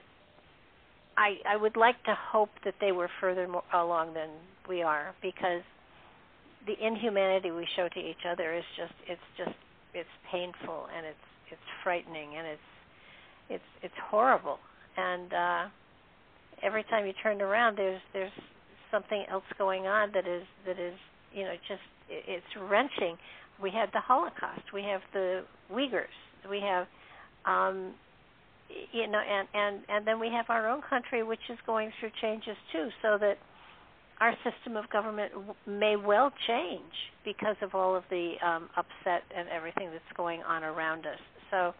[1.16, 4.30] I I would like to hope that they were further more along than
[4.68, 5.62] we are because
[6.66, 9.56] the inhumanity we show to each other is just it's just
[9.94, 12.68] it's painful and it's it's frightening and it's
[13.50, 14.58] it's it's horrible.
[14.96, 15.64] And uh
[16.62, 18.32] every time you turn around there's there's
[18.90, 20.94] something else going on that is that is
[21.32, 23.16] you know just it's wrenching.
[23.62, 24.72] We had the holocaust.
[24.74, 26.16] We have the uyghurs.
[26.50, 26.86] We have
[27.46, 27.94] um
[28.92, 32.10] you know and and and then we have our own country which is going through
[32.20, 33.38] changes too so that
[34.20, 35.32] our system of government
[35.66, 36.92] may well change
[37.24, 41.18] because of all of the um, upset and everything that's going on around us.
[41.50, 41.74] So,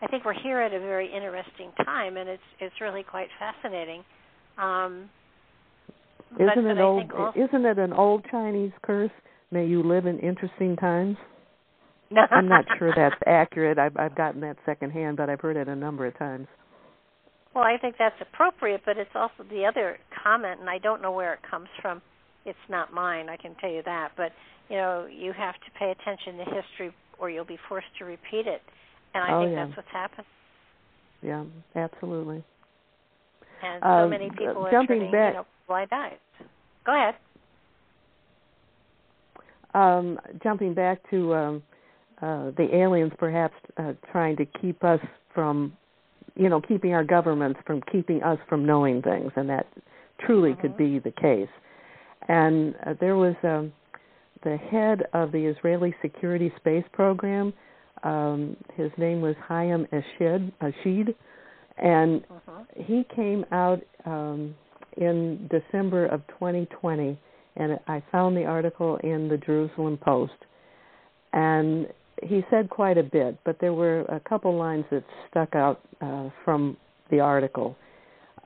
[0.00, 4.04] I think we're here at a very interesting time, and it's it's really quite fascinating.
[4.58, 5.08] Um,
[6.34, 7.12] isn't but, it but old?
[7.12, 9.10] Also, isn't it an old Chinese curse?
[9.50, 11.16] May you live in interesting times.
[12.30, 13.78] I'm not sure that's accurate.
[13.78, 16.46] I've I've gotten that secondhand, but I've heard it a number of times.
[17.54, 21.12] Well, I think that's appropriate, but it's also the other comment, and I don't know
[21.12, 22.02] where it comes from.
[22.44, 24.10] It's not mine, I can tell you that.
[24.16, 24.32] But
[24.68, 28.46] you know, you have to pay attention to history, or you'll be forced to repeat
[28.46, 28.60] it.
[29.14, 29.64] And I oh, think yeah.
[29.64, 30.26] that's what's happened.
[31.22, 32.44] Yeah, absolutely.
[33.62, 36.12] And so um, many people are jumping turning, back, you know, blind eyes.
[36.84, 37.14] Go ahead.
[39.74, 41.62] Um, jumping back to um,
[42.22, 45.00] uh, the aliens, perhaps uh, trying to keep us
[45.34, 45.76] from
[46.36, 49.66] you know, keeping our governments from keeping us from knowing things, and that
[50.24, 50.60] truly mm-hmm.
[50.60, 51.48] could be the case.
[52.28, 53.72] And uh, there was um,
[54.44, 57.52] the head of the Israeli Security Space Program.
[58.02, 61.14] Um, his name was Haim Eshed, Ashid,
[61.78, 62.62] and uh-huh.
[62.76, 64.54] he came out um,
[64.96, 67.18] in December of 2020,
[67.56, 70.32] and I found the article in the Jerusalem Post.
[71.32, 71.86] And
[72.22, 76.30] he said quite a bit, but there were a couple lines that stuck out uh,
[76.44, 76.76] from
[77.10, 77.76] the article.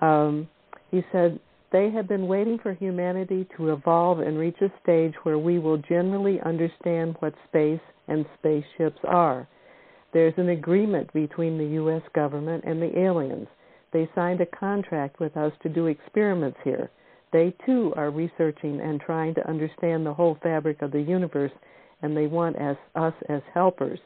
[0.01, 0.49] Um,
[0.91, 1.39] he said,
[1.73, 5.79] They have been waiting for humanity to evolve and reach a stage where we will
[5.79, 9.49] generally understand what space and spaceships are.
[10.13, 12.03] There's an agreement between the U.S.
[12.15, 13.47] government and the aliens.
[13.93, 16.91] They signed a contract with us to do experiments here.
[17.33, 21.53] They too are researching and trying to understand the whole fabric of the universe
[22.03, 23.99] and they want as us as helpers.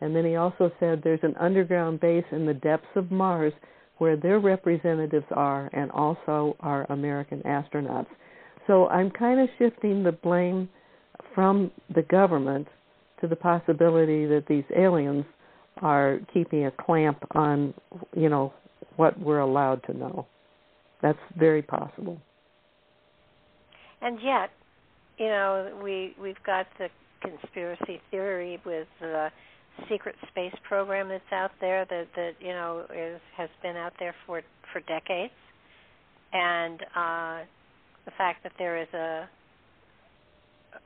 [0.00, 3.52] And then he also said there's an underground base in the depths of Mars
[3.98, 8.06] where their representatives are and also our American astronauts.
[8.66, 10.68] so I'm kind of shifting the blame
[11.34, 12.68] from the government
[13.20, 15.24] to the possibility that these aliens
[15.82, 17.74] are keeping a clamp on,
[18.14, 18.52] you know,
[18.96, 20.26] what we're allowed to know.
[21.02, 22.20] That's very possible.
[24.00, 24.50] And yet,
[25.18, 26.88] you know, we we've got the
[27.22, 29.28] conspiracy theory with the
[29.88, 34.14] secret space program that's out there that that you know is has been out there
[34.26, 34.42] for
[34.72, 35.32] for decades,
[36.32, 37.44] and uh,
[38.04, 39.28] the fact that there is a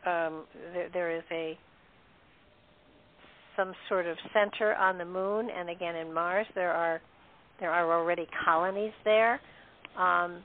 [0.09, 1.59] um, there, there is a
[3.57, 7.01] some sort of center on the moon, and again in Mars there are
[7.61, 9.41] there are already colonies there.
[9.97, 10.43] Um,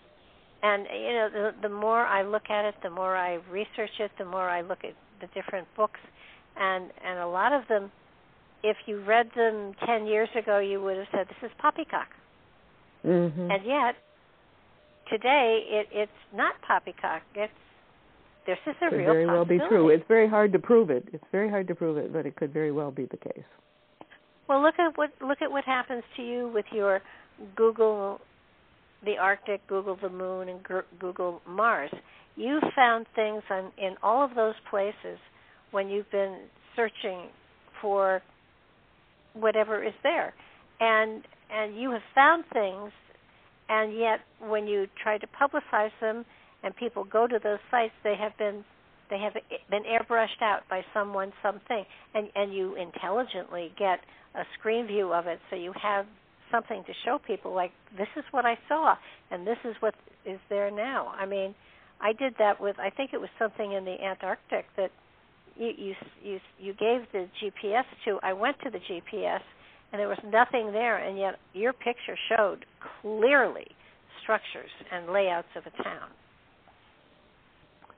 [0.64, 4.12] and you know, the, the more I look at it, the more I research it,
[4.18, 6.00] the more I look at the different books,
[6.56, 7.92] and and a lot of them,
[8.64, 12.08] if you read them ten years ago, you would have said this is poppycock.
[13.06, 13.52] Mm-hmm.
[13.52, 13.96] And yet,
[15.10, 17.22] today it, it's not poppycock.
[17.36, 17.54] It's
[18.46, 19.90] this is a could real very well be true.
[19.90, 21.08] It's very hard to prove it.
[21.12, 23.44] It's very hard to prove it, but it could very well be the case.
[24.48, 27.02] Well, look at what look at what happens to you with your
[27.56, 28.22] Google
[29.04, 30.60] the Arctic, Google the Moon, and
[31.00, 31.92] Google Mars.
[32.36, 35.20] You found things on, in all of those places
[35.72, 36.42] when you've been
[36.76, 37.28] searching
[37.82, 38.22] for
[39.34, 40.34] whatever is there,
[40.80, 42.92] and and you have found things,
[43.70, 46.26] and yet when you try to publicize them
[46.64, 48.64] and people go to those sites, they have been
[49.10, 49.34] they have
[49.70, 51.84] been airbrushed out by someone, something,
[52.14, 54.00] and and you intelligently get
[54.36, 56.06] a screen view of it, so you have
[56.52, 58.96] something to show people like this is what I saw
[59.32, 59.96] and this is what
[60.26, 61.14] is there now.
[61.18, 61.56] I mean,
[62.02, 64.92] I did that with I think it was something in the Antarctic that
[65.58, 65.94] you you
[66.24, 68.20] you, you gave the GPS to.
[68.24, 69.42] I went to the GPS
[69.92, 72.66] and there was nothing there and yet your picture showed
[73.02, 73.68] clearly
[74.22, 76.10] structures and layouts of a town.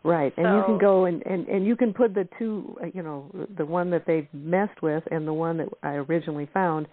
[0.04, 2.86] Right, and so, you can go and, and and you can put the two, uh,
[2.94, 6.88] you know, the one that they've messed with and the one that I originally found,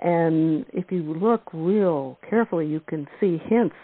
[0.00, 3.76] and if you look real carefully, you can see hints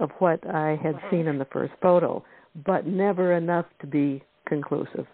[0.00, 1.10] of what I had mm-hmm.
[1.10, 2.24] seen in the first photo,
[2.66, 5.06] but never enough to be conclusive.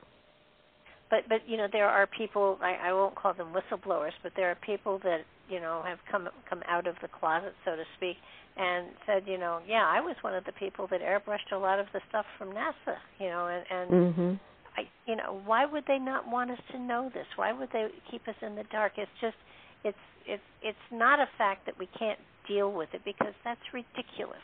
[1.10, 4.50] But but you know there are people I, I won't call them whistleblowers, but there
[4.50, 5.20] are people that
[5.50, 8.16] you know have come come out of the closet, so to speak,
[8.56, 11.78] and said you know yeah I was one of the people that airbrushed a lot
[11.78, 14.32] of the stuff from NASA, you know, and and mm-hmm.
[14.78, 17.26] I you know why would they not want us to know this?
[17.36, 18.92] Why would they keep us in the dark?
[18.96, 19.36] It's just
[19.84, 22.18] it's it's it's not a fact that we can't
[22.48, 24.42] deal with it because that's ridiculous.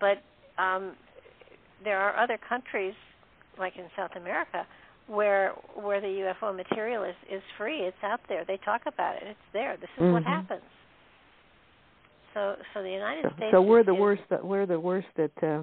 [0.00, 0.22] But
[0.62, 0.94] um,
[1.84, 2.94] there are other countries,
[3.58, 4.66] like in South America,
[5.06, 7.80] where where the UFO material is is free.
[7.80, 8.44] It's out there.
[8.46, 9.22] They talk about it.
[9.26, 9.76] It's there.
[9.76, 10.12] This is mm-hmm.
[10.12, 10.62] what happens.
[12.34, 13.52] So so the United so, States.
[13.52, 14.22] So we're the is, worst.
[14.30, 15.62] That we're the worst at uh,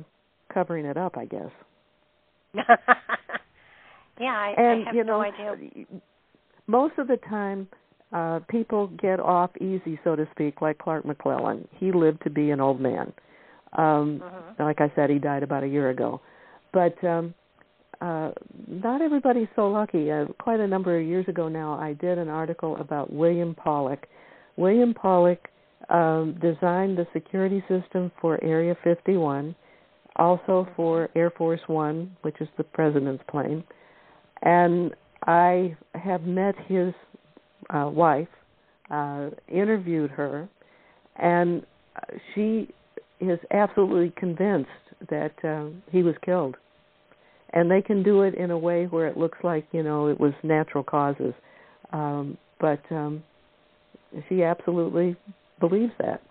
[0.53, 1.51] covering it up, I guess.
[2.55, 2.63] yeah,
[4.19, 5.55] I, and I have you no idea.
[6.67, 7.67] Most of the time,
[8.13, 11.67] uh, people get off easy, so to speak, like Clark McClelland.
[11.71, 13.11] He lived to be an old man.
[13.77, 14.63] Um, mm-hmm.
[14.63, 16.21] Like I said, he died about a year ago.
[16.71, 17.33] But um,
[18.01, 18.31] uh,
[18.67, 20.11] not everybody's so lucky.
[20.11, 24.07] Uh, quite a number of years ago now, I did an article about William Pollock.
[24.57, 25.47] William Pollock
[25.89, 29.55] um, designed the security system for Area 51,
[30.15, 33.63] also for Air Force One, which is the president's plane.
[34.41, 34.93] And
[35.25, 36.93] I have met his
[37.69, 38.27] uh, wife,
[38.91, 40.47] uh, interviewed her,
[41.17, 41.65] and
[42.33, 42.69] she
[43.19, 44.69] is absolutely convinced
[45.09, 46.55] that uh, he was killed.
[47.53, 50.19] And they can do it in a way where it looks like you know it
[50.19, 51.33] was natural causes,
[51.93, 53.23] um, but um,
[54.27, 55.15] she absolutely
[55.59, 56.21] believes that.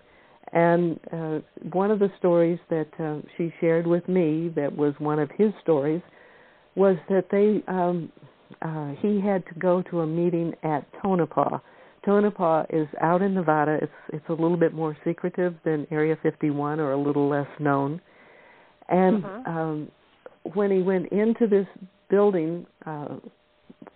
[0.53, 1.39] And uh,
[1.72, 5.53] one of the stories that uh, she shared with me, that was one of his
[5.62, 6.03] stories,
[6.76, 8.12] was that they um,
[8.63, 11.59] uh, he had to go to a meeting at Tonopah.
[12.05, 13.79] Tonopah is out in Nevada.
[13.81, 18.01] It's it's a little bit more secretive than Area 51, or a little less known.
[18.89, 19.59] And mm-hmm.
[19.59, 19.91] um,
[20.53, 21.67] when he went into this
[22.11, 23.17] building uh,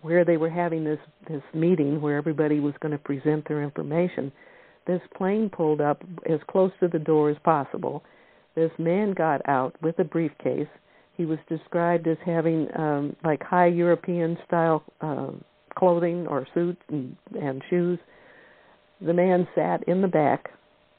[0.01, 4.33] where they were having this this meeting, where everybody was going to present their information,
[4.87, 8.03] this plane pulled up as close to the door as possible.
[8.55, 10.69] This man got out with a briefcase
[11.19, 15.33] he was described as having um, like high European style uh,
[15.77, 17.99] clothing or suits and, and shoes.
[19.01, 20.49] The man sat in the back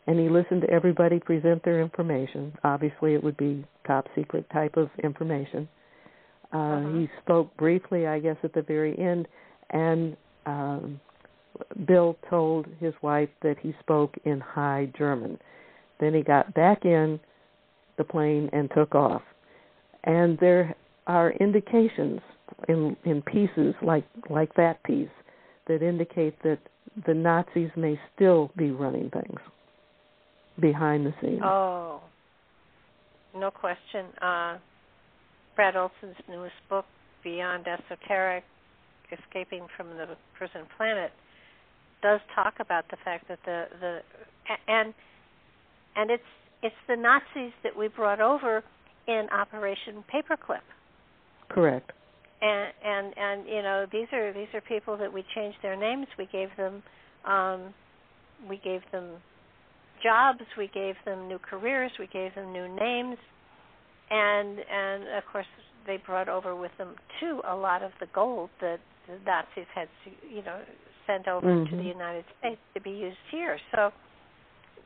[0.08, 2.54] and he listened to everybody present their information.
[2.66, 5.68] Obviously, it would be top secret type of information.
[6.54, 6.98] Uh, uh-huh.
[6.98, 9.28] He spoke briefly, I guess, at the very end,
[9.70, 11.00] and um,
[11.86, 15.38] Bill told his wife that he spoke in high German.
[16.00, 17.20] Then he got back in
[17.98, 19.22] the plane and took off
[20.04, 20.76] and there
[21.08, 22.22] are indications
[22.68, 25.10] in in pieces like like that piece
[25.68, 26.60] that indicate that
[27.06, 29.40] the Nazis may still be running things
[30.60, 31.42] behind the scenes.
[31.44, 32.02] Oh,
[33.36, 34.08] no question.
[34.22, 34.58] Uh,
[35.56, 36.86] Brad Olsen's newest book,
[37.24, 38.44] Beyond Esoteric:
[39.12, 41.12] Escaping from the Prison Planet,
[42.02, 44.00] does talk about the fact that the the
[44.68, 44.94] and
[45.96, 46.24] and it's
[46.62, 48.64] it's the Nazis that we brought over
[49.08, 50.66] in Operation Paperclip.
[51.50, 51.92] Correct.
[52.42, 56.08] And and and you know these are these are people that we changed their names.
[56.18, 56.82] We gave them
[57.26, 57.74] um,
[58.48, 59.16] we gave them
[60.02, 60.40] jobs.
[60.58, 61.92] We gave them new careers.
[62.00, 63.18] We gave them new names.
[64.10, 65.48] And and of course
[65.86, 69.90] they brought over with them too a lot of the gold that the Nazis had
[70.30, 70.62] you know
[71.08, 71.76] sent over mm-hmm.
[71.76, 73.58] to the United States to be used here.
[73.76, 73.92] So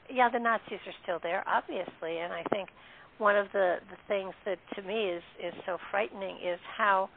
[0.09, 2.69] yeah, the Nazis are still there, obviously, and I think
[3.17, 7.09] one of the the things that to me is is so frightening is how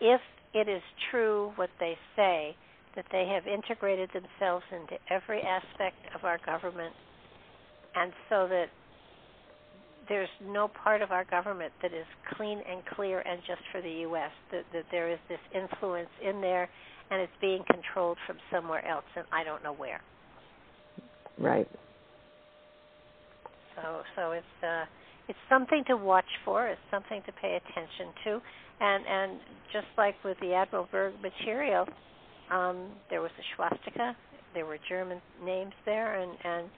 [0.00, 0.20] if
[0.52, 2.56] it is true what they say
[2.96, 6.94] that they have integrated themselves into every aspect of our government
[7.94, 8.66] and so that
[10.08, 14.06] there's no part of our government that is clean and clear and just for the
[14.08, 16.68] US that that there is this influence in there
[17.10, 20.00] and it's being controlled from somewhere else and I don't know where.
[21.38, 21.68] Right.
[23.76, 24.84] So so it's uh,
[25.28, 26.68] it's something to watch for.
[26.68, 28.40] It's something to pay attention to,
[28.80, 29.40] and and
[29.72, 31.86] just like with the Admiral Byrd material,
[32.50, 34.16] um, there was a swastika.
[34.54, 36.70] There were German names there, and and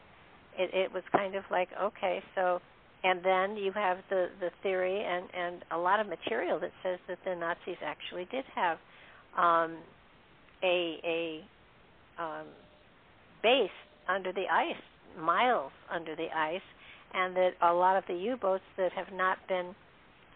[0.58, 2.60] it, it was kind of like okay, so
[3.04, 6.98] and then you have the the theory and and a lot of material that says
[7.08, 8.78] that the Nazis actually did have
[9.36, 9.76] um,
[10.62, 12.46] a a um,
[13.42, 13.70] base
[14.08, 14.82] under the ice,
[15.20, 16.60] miles under the ice,
[17.16, 19.74] and that a lot of the U-boats that have not been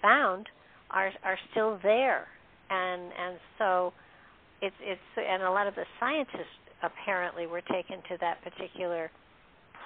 [0.02, 0.48] found
[0.90, 2.26] are are still there,
[2.70, 3.92] and and so
[4.62, 9.10] it's it's and a lot of the scientists apparently were taken to that particular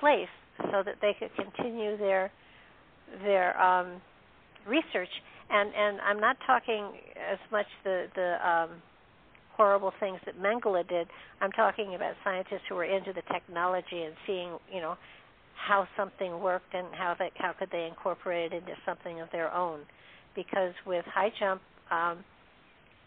[0.00, 0.32] place
[0.70, 2.30] so that they could continue their
[3.22, 4.00] their um,
[4.66, 5.10] research
[5.50, 8.70] and and I'm not talking as much the the um,
[9.56, 11.06] horrible things that Mengele did.
[11.40, 14.96] I'm talking about scientists who were into the technology and seeing, you know,
[15.56, 19.52] how something worked and how they how could they incorporate it into something of their
[19.52, 19.80] own.
[20.34, 22.24] Because with Highjump, um,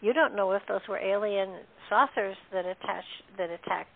[0.00, 3.90] you don't know if those were alien saucers that attached that attacked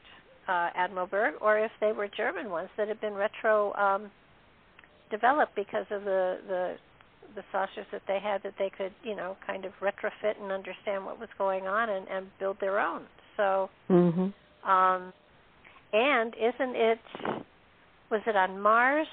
[0.48, 4.10] uh, Admiral Byrd, or if they were German ones that had been retro um,
[5.10, 6.74] developed because of the the
[7.34, 11.04] the saucers that they had that they could you know kind of retrofit and understand
[11.04, 13.02] what was going on and and build their own.
[13.36, 13.70] So.
[13.90, 14.32] Mhm.
[14.64, 15.12] Um,
[15.92, 17.00] and isn't it
[18.12, 19.08] was it on Mars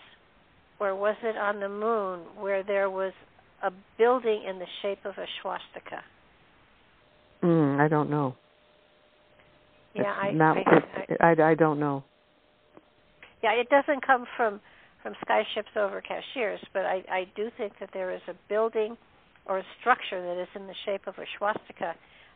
[0.79, 3.13] or was it on the moon where there was
[3.63, 6.03] a building in the shape of a swastika?
[7.41, 8.35] Mm, I don't know.
[9.95, 12.03] Yeah, I, not, I, I, I don't know.
[13.41, 14.59] Yeah, it doesn't come from
[15.01, 18.97] from skyships over Cashiers, but I I do think that there is a building
[19.45, 21.95] or a structure that is in the shape of a swastika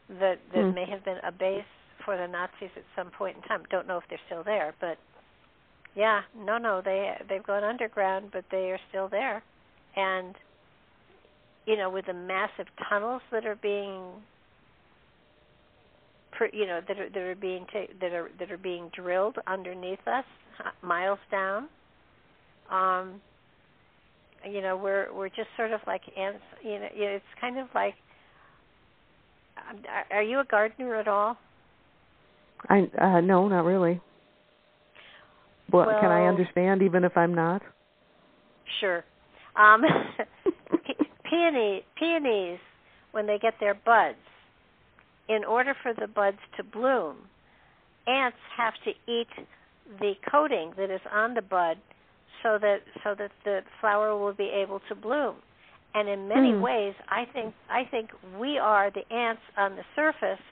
[0.10, 0.74] that that mm.
[0.74, 1.68] may have been a base
[2.06, 3.64] for the Nazis at some point in time.
[3.70, 4.98] Don't know if they're still there, but
[5.96, 9.44] yeah, no, no, they they've gone underground, but they are still there,
[9.96, 10.36] and
[11.66, 14.02] you know, with the massive tunnels that are being,
[16.52, 20.06] you know, that are that are being ta- that are that are being drilled underneath
[20.08, 20.26] us,
[20.82, 21.68] miles down.
[22.72, 23.22] Um,
[24.50, 26.44] you know, we're we're just sort of like ants.
[26.64, 27.96] You know, it's kind of like.
[29.70, 29.80] Um,
[30.10, 31.38] are you a gardener at all?
[32.68, 34.02] I uh no, not really.
[35.72, 37.62] Well, well, can I understand even if I'm not?
[38.80, 39.04] Sure.
[39.56, 39.82] Um,
[41.30, 42.60] peony, peonies,
[43.12, 44.18] when they get their buds,
[45.30, 47.18] in order for the buds to bloom,
[48.08, 49.28] ants have to eat
[50.00, 51.78] the coating that is on the bud
[52.42, 55.36] so that so that the flower will be able to bloom.
[55.96, 56.62] And in many mm.
[56.62, 58.10] ways, I think I think
[58.40, 60.44] we are the ants on the surface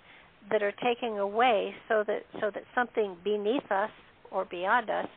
[0.49, 3.89] that are taking away so that so that something beneath us
[4.31, 5.07] or beyond us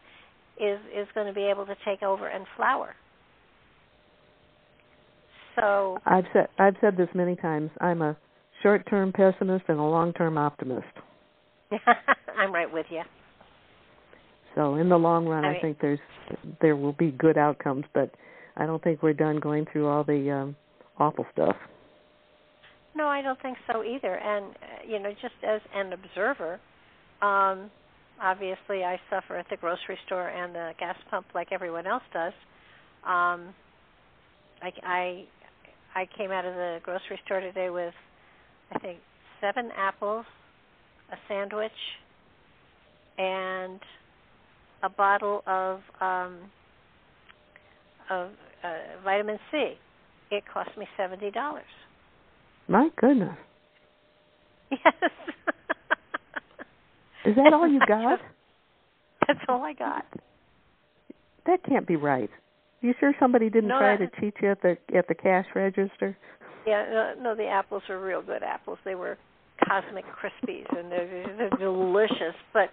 [0.59, 2.95] is is going to be able to take over and flower.
[5.57, 7.71] So I've said I've said this many times.
[7.81, 8.17] I'm a
[8.63, 10.87] short-term pessimist and a long-term optimist.
[12.39, 13.03] I'm right with you.
[14.55, 15.99] So in the long run, I, I think there's
[16.61, 18.11] there will be good outcomes, but
[18.57, 20.57] I don't think we're done going through all the um,
[20.99, 21.57] awful stuff.
[22.97, 24.15] No, I don't think so either.
[24.15, 26.61] And uh, you know, just as an observer,
[27.23, 27.71] um,
[28.23, 32.33] obviously I suffer at the grocery store and the gas pump like everyone else does.
[33.05, 33.55] Um,
[34.63, 35.25] I, I
[35.95, 37.95] I came out of the grocery store today with
[38.73, 38.99] I think
[39.41, 40.25] seven apples,
[41.13, 41.73] a sandwich,
[43.19, 43.81] and
[44.83, 46.39] a bottle of um
[48.11, 48.31] of
[48.63, 49.75] uh, vitamin C.
[50.31, 51.65] It cost me seventy dollars.
[52.69, 53.37] My goodness.
[54.71, 55.11] Yes.
[57.25, 58.21] Is that all you got?
[59.27, 60.05] That's all I got.
[61.47, 62.31] That can't be right.
[62.81, 65.47] You sure somebody didn't no, try that, to cheat you at the at the cash
[65.55, 66.17] register?
[66.67, 68.79] Yeah, no, no, the apples were real good apples.
[68.85, 69.17] They were
[69.67, 72.35] cosmic crispies, and they're, they're delicious.
[72.53, 72.71] But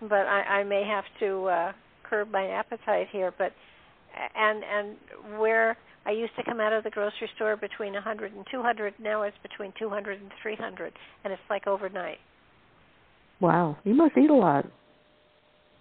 [0.00, 1.72] but I, I may have to uh,
[2.08, 3.32] curb my appetite here.
[3.36, 3.52] But
[4.34, 5.76] and and where
[6.06, 9.36] I used to come out of the grocery store between 100 and 200, now it's
[9.42, 10.92] between 200 and 300,
[11.24, 12.18] and it's like overnight.
[13.40, 14.66] Wow, you must eat a lot.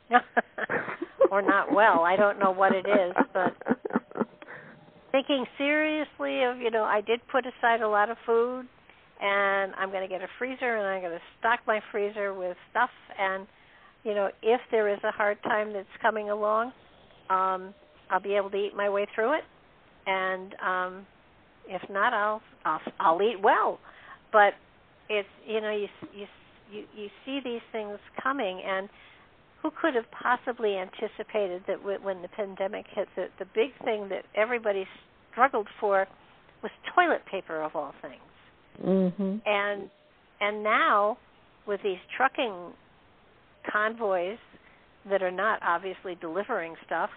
[1.31, 2.01] or not well.
[2.01, 3.55] I don't know what it is, but
[5.11, 8.67] thinking seriously of, you know, I did put aside a lot of food
[9.19, 12.55] and I'm going to get a freezer and I'm going to stock my freezer with
[12.71, 12.89] stuff
[13.19, 13.47] and
[14.03, 16.71] you know, if there is a hard time that's coming along,
[17.29, 17.73] um
[18.09, 19.43] I'll be able to eat my way through it
[20.05, 21.05] and um
[21.67, 23.79] if not I'll I'll I'll eat well.
[24.31, 24.53] But
[25.09, 26.25] it's you know, you you
[26.71, 28.89] you you see these things coming and
[29.61, 34.23] who could have possibly anticipated that when the pandemic hit, the, the big thing that
[34.35, 34.85] everybody
[35.31, 36.07] struggled for
[36.61, 38.85] was toilet paper of all things.
[38.85, 39.37] Mm-hmm.
[39.45, 39.89] And
[40.39, 41.17] and now
[41.67, 42.73] with these trucking
[43.71, 44.37] convoys
[45.09, 47.09] that are not obviously delivering stuff,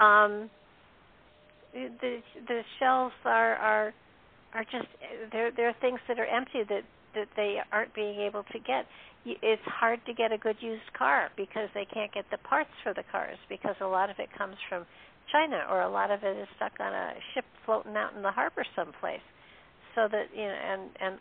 [0.00, 0.50] um,
[1.72, 3.94] the the shelves are are
[4.54, 4.86] are just
[5.32, 5.50] there.
[5.50, 6.82] There are things that are empty that
[7.14, 8.86] that they aren't being able to get
[9.24, 12.92] it's hard to get a good used car because they can't get the parts for
[12.92, 14.84] the cars because a lot of it comes from
[15.30, 18.30] China or a lot of it is stuck on a ship floating out in the
[18.30, 19.22] harbor someplace.
[19.94, 21.18] So that you know, and and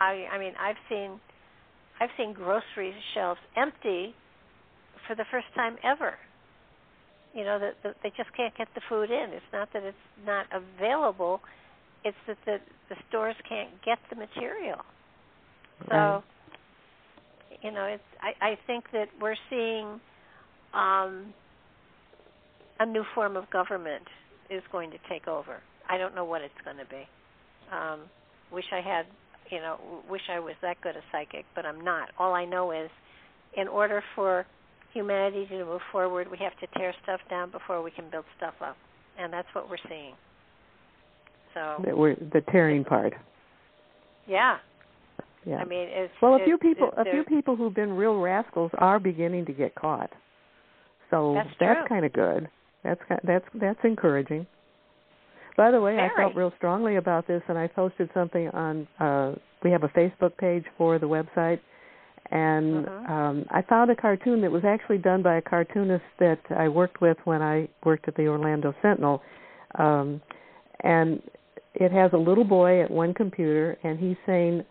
[0.00, 1.20] I I mean I've seen
[2.00, 4.14] I've seen grocery shelves empty
[5.06, 6.14] for the first time ever.
[7.34, 9.30] You know that the, they just can't get the food in.
[9.30, 11.40] It's not that it's not available;
[12.04, 14.78] it's that the the stores can't get the material.
[15.88, 15.94] So.
[15.94, 16.22] Right
[17.64, 19.98] you know, it's I, I think that we're seeing
[20.74, 21.32] um,
[22.78, 24.04] a new form of government
[24.50, 25.56] is going to take over.
[25.88, 27.08] I don't know what it's going to be.
[27.72, 28.00] Um,
[28.52, 29.06] wish I had,
[29.50, 32.10] you know, wish I was that good a psychic, but I'm not.
[32.18, 32.90] All I know is,
[33.56, 34.46] in order for
[34.92, 38.54] humanity to move forward, we have to tear stuff down before we can build stuff
[38.60, 38.76] up,
[39.18, 40.14] and that's what we're seeing.
[41.54, 43.14] So we're the tearing part.
[44.26, 44.58] Yeah,
[45.46, 45.56] yeah.
[45.56, 48.98] I mean, it's well, a few people, a few people who've been real rascals are
[48.98, 50.10] beginning to get caught.
[51.10, 52.48] So that's, that's kind of good.
[52.82, 54.46] That's that's that's encouraging.
[55.56, 56.10] By the way, Very.
[56.10, 58.88] I felt real strongly about this, and I posted something on.
[58.98, 61.60] uh We have a Facebook page for the website,
[62.30, 63.12] and mm-hmm.
[63.12, 67.00] um I found a cartoon that was actually done by a cartoonist that I worked
[67.00, 69.22] with when I worked at the Orlando Sentinel,
[69.78, 70.20] um
[70.80, 71.22] and
[71.74, 74.64] it has a little boy at one computer, and he's saying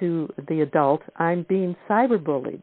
[0.00, 2.62] to the adult, I'm being cyberbullied.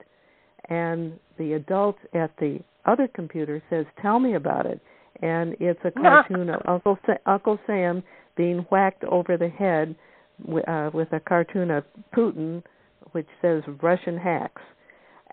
[0.69, 4.79] And the adult at the other computer says, Tell me about it.
[5.21, 8.03] And it's a cartoon of Uncle, Sa- Uncle Sam
[8.35, 9.95] being whacked over the head
[10.67, 11.83] uh, with a cartoon of
[12.15, 12.63] Putin,
[13.11, 14.61] which says Russian hacks.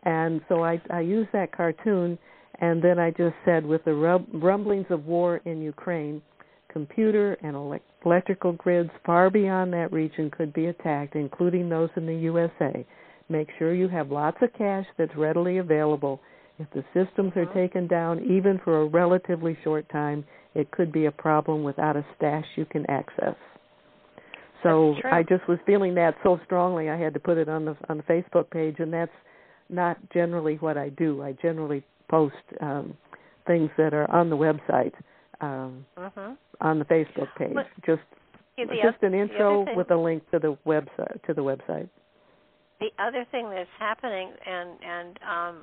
[0.04, 2.18] And so I, I used that cartoon,
[2.60, 3.94] and then I just said, with the
[4.32, 6.22] rumblings of war in Ukraine,
[6.76, 7.56] computer and
[8.04, 12.84] electrical grids far beyond that region could be attacked, including those in the USA.
[13.30, 16.20] Make sure you have lots of cash that's readily available.
[16.58, 20.22] If the systems are taken down, even for a relatively short time,
[20.54, 23.36] it could be a problem without a stash you can access.
[24.62, 27.76] So I just was feeling that so strongly I had to put it on the
[27.88, 29.10] on the Facebook page and that's
[29.70, 31.22] not generally what I do.
[31.22, 32.98] I generally post um
[33.46, 34.92] things that are on the website
[35.40, 36.32] um, mm-hmm.
[36.60, 37.54] on the Facebook page.
[37.54, 38.02] But, just
[38.56, 41.88] just an intro thing, with a link to the website to the website.
[42.80, 45.56] The other thing that's happening, and and um,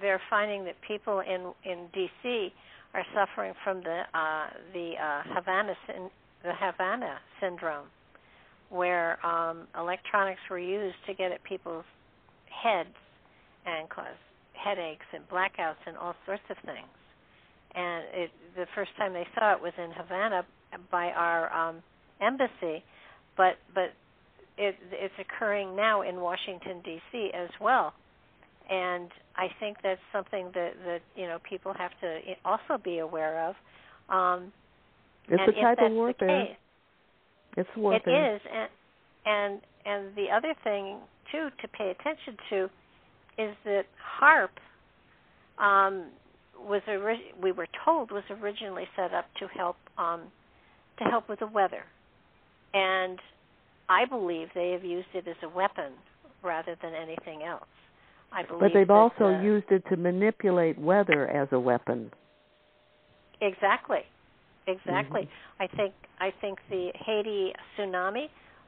[0.00, 2.52] they're finding that people in in DC
[2.94, 5.74] are suffering from the uh, the uh, Havana
[6.42, 7.86] the Havana syndrome,
[8.68, 11.84] where um, electronics were used to get at people's
[12.50, 12.94] heads
[13.64, 14.06] and cause
[14.52, 16.88] headaches and blackouts and all sorts of things
[17.74, 20.44] and it, the first time they saw it was in Havana
[20.90, 21.82] by our um,
[22.20, 22.82] embassy,
[23.36, 23.92] but but
[24.58, 27.30] it, it's occurring now in Washington D.C.
[27.34, 27.92] as well,
[28.70, 33.48] and I think that's something that that you know people have to also be aware
[33.48, 33.54] of.
[34.08, 34.52] Um,
[35.28, 36.46] it's a type of warfare.
[36.46, 36.56] Case,
[37.56, 38.10] It's it.
[38.10, 38.70] It is, and
[39.26, 40.98] and and the other thing
[41.32, 42.70] too to pay attention to
[43.38, 43.84] is that
[44.20, 44.50] HAARP.
[45.58, 46.06] um,
[46.58, 50.22] was ori- we were told was originally set up to help um,
[50.98, 51.84] to help with the weather,
[52.74, 53.18] and
[53.88, 55.92] I believe they have used it as a weapon
[56.42, 57.64] rather than anything else.
[58.32, 58.60] I believe.
[58.60, 62.10] But they've also uh, used it to manipulate weather as a weapon.
[63.40, 64.00] Exactly.
[64.66, 65.22] Exactly.
[65.22, 65.62] Mm-hmm.
[65.62, 68.26] I think I think the Haiti tsunami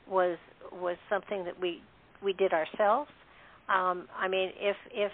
[0.09, 0.39] was
[0.72, 1.82] was something that we
[2.22, 3.11] we did ourselves.
[3.68, 5.12] Um, I mean, if if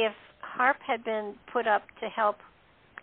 [0.00, 0.12] if
[0.56, 2.36] HAARP had been put up to help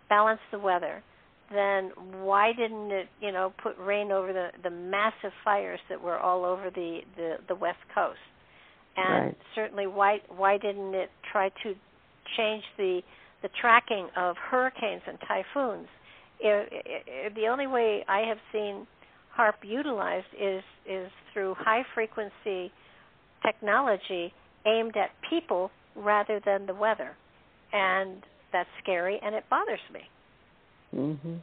[0.09, 1.03] balance the weather,
[1.51, 1.91] then
[2.21, 6.43] why didn't it, you know, put rain over the the massive fires that were all
[6.43, 8.19] over the the, the west coast?
[8.97, 9.37] And Right.
[9.55, 11.75] certainly, why why didn't it try to
[12.35, 13.01] change the
[13.43, 15.87] the tracking of hurricanes and typhoons?
[16.39, 18.87] If, if, the only way I have seen
[19.37, 22.71] HAARP utilized is is through high frequency
[23.45, 24.33] technology
[24.65, 27.15] aimed at people rather than the weather,
[27.73, 28.23] and
[28.53, 30.01] that's scary and it bothers me.
[30.95, 31.39] Mhm.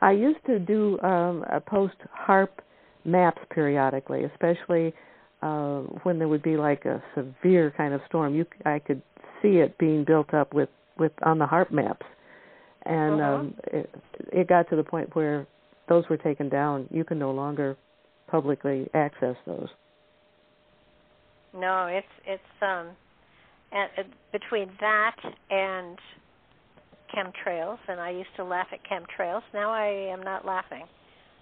[0.00, 1.96] I used to do um a post
[2.26, 2.50] HAARP
[3.04, 4.92] maps periodically, especially
[5.42, 8.34] uh when there would be like a severe kind of storm.
[8.34, 9.02] You I could
[9.42, 10.68] see it being built up with
[10.98, 12.06] with on the HAARP maps.
[12.84, 13.32] And Uh-huh.
[13.32, 13.90] um it,
[14.32, 15.46] it got to the point where
[15.88, 16.88] those were taken down.
[16.90, 17.76] You can no longer
[18.28, 19.68] publicly access those.
[21.54, 22.88] No, it's it's um,
[23.76, 24.02] and, uh,
[24.32, 25.16] between that
[25.50, 25.98] and
[27.14, 29.42] chemtrails, and I used to laugh at chemtrails.
[29.54, 30.84] Now I am not laughing.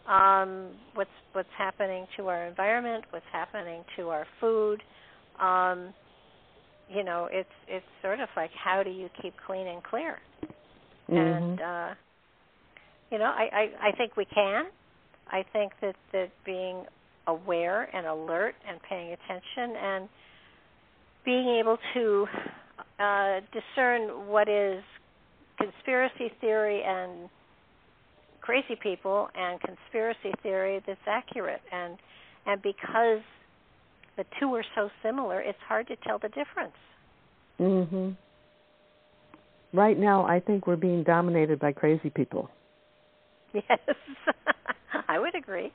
[0.07, 3.05] Um, what's what's happening to our environment?
[3.11, 4.82] What's happening to our food?
[5.41, 5.95] Um,
[6.89, 10.18] you know, it's it's sort of like how do you keep clean and clear?
[11.09, 11.91] And Mhm.
[11.93, 11.95] uh,
[13.11, 14.66] you know, I, I I think we can.
[15.28, 16.87] I think that that being
[17.26, 20.09] aware and alert and paying attention and
[21.25, 22.27] being able to
[22.99, 24.83] uh, discern what is
[25.59, 27.29] conspiracy theory and
[28.41, 31.97] crazy people and conspiracy theory that's accurate and
[32.47, 33.22] and because
[34.16, 36.75] the two are so similar it's hard to tell the difference
[37.61, 38.16] Mhm.
[39.72, 42.49] Right now, I think we're being dominated by crazy people.
[43.55, 43.79] yes
[45.09, 45.72] i would agree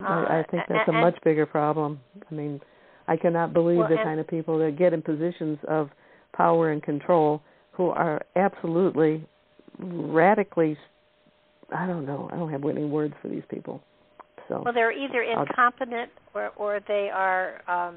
[0.00, 2.00] I, I think Uh, that's a much bigger problem.
[2.30, 2.60] I mean,
[3.08, 5.88] I cannot believe Well, the kind of people that get in positions of
[6.34, 7.42] power and control
[7.72, 9.26] who are absolutely
[9.78, 10.76] radically
[11.70, 12.30] I don't know.
[12.32, 13.82] I don't have winning words for these people.
[14.48, 17.96] So Well, they're either incompetent or or they are um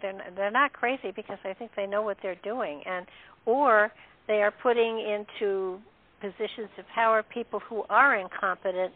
[0.00, 3.06] they're they're not crazy because I think they know what they're doing and
[3.46, 3.92] or
[4.26, 5.78] they are putting into
[6.20, 8.94] positions of power people who are incompetent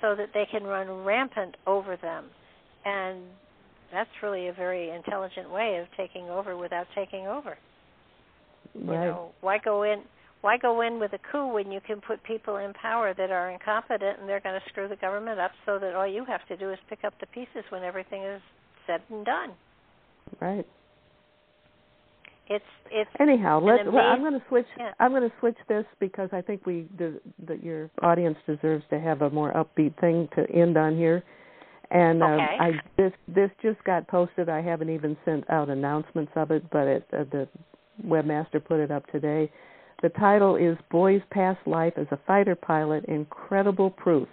[0.00, 2.24] so that they can run rampant over them.
[2.84, 3.22] And
[3.92, 7.56] that's really a very intelligent way of taking over without taking over.
[8.74, 8.84] Right.
[8.84, 10.02] You know, why go in
[10.40, 13.50] why go in with a coup when you can put people in power that are
[13.50, 16.56] incompetent and they're going to screw the government up so that all you have to
[16.58, 18.42] do is pick up the pieces when everything is
[18.86, 19.52] said and done.
[20.40, 20.66] Right.
[22.48, 23.84] It's it's Anyhow, let's.
[23.86, 24.66] Well, I'm going to switch.
[24.78, 24.90] Yeah.
[25.00, 29.00] I'm going to switch this because I think we the, that your audience deserves to
[29.00, 31.24] have a more upbeat thing to end on here.
[31.94, 34.48] And uh, I this this just got posted.
[34.48, 37.48] I haven't even sent out announcements of it, but it, uh, the
[38.04, 39.50] webmaster put it up today.
[40.02, 44.28] The title is "Boy's Past Life as a Fighter Pilot: Incredible Proof."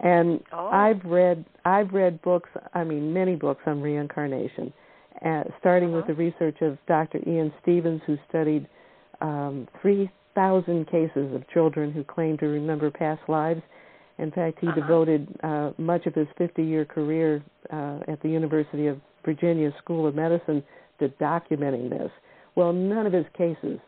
[0.00, 0.66] And Oh.
[0.68, 2.50] I've read I've read books.
[2.74, 4.70] I mean, many books on reincarnation,
[5.24, 6.12] uh, starting with Uh-huh.
[6.12, 7.20] the research of Dr.
[7.26, 8.66] Ian Stevens, who studied
[9.22, 13.62] um, 3,000 cases of children who claimed to remember past lives.
[14.18, 14.80] In fact, he Uh-huh.
[14.80, 17.42] devoted uh, much of his 50-year career
[17.72, 20.62] uh, at the University of Virginia School of Medicine
[20.98, 22.10] to documenting this.
[22.54, 23.78] Well, none of his cases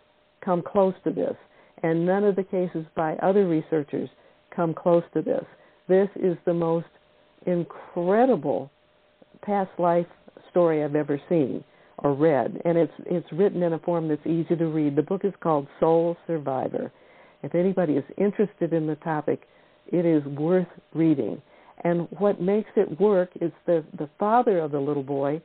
[0.45, 1.37] come close to this,
[1.83, 4.09] and none of the cases by other researchers
[4.55, 5.45] come close to this.
[5.89, 6.87] This is the most
[7.47, 8.71] incredible
[9.43, 10.07] past life
[10.51, 11.63] story I've ever seen
[11.99, 14.97] or read, and it's it's written in a form that's easy to read.
[14.97, 16.91] The book is called Soul Survivor.
[17.43, 19.43] If anybody is interested in the topic,
[19.89, 21.41] it is worth reading.
[21.83, 25.43] And what makes it work is the the father of the little boy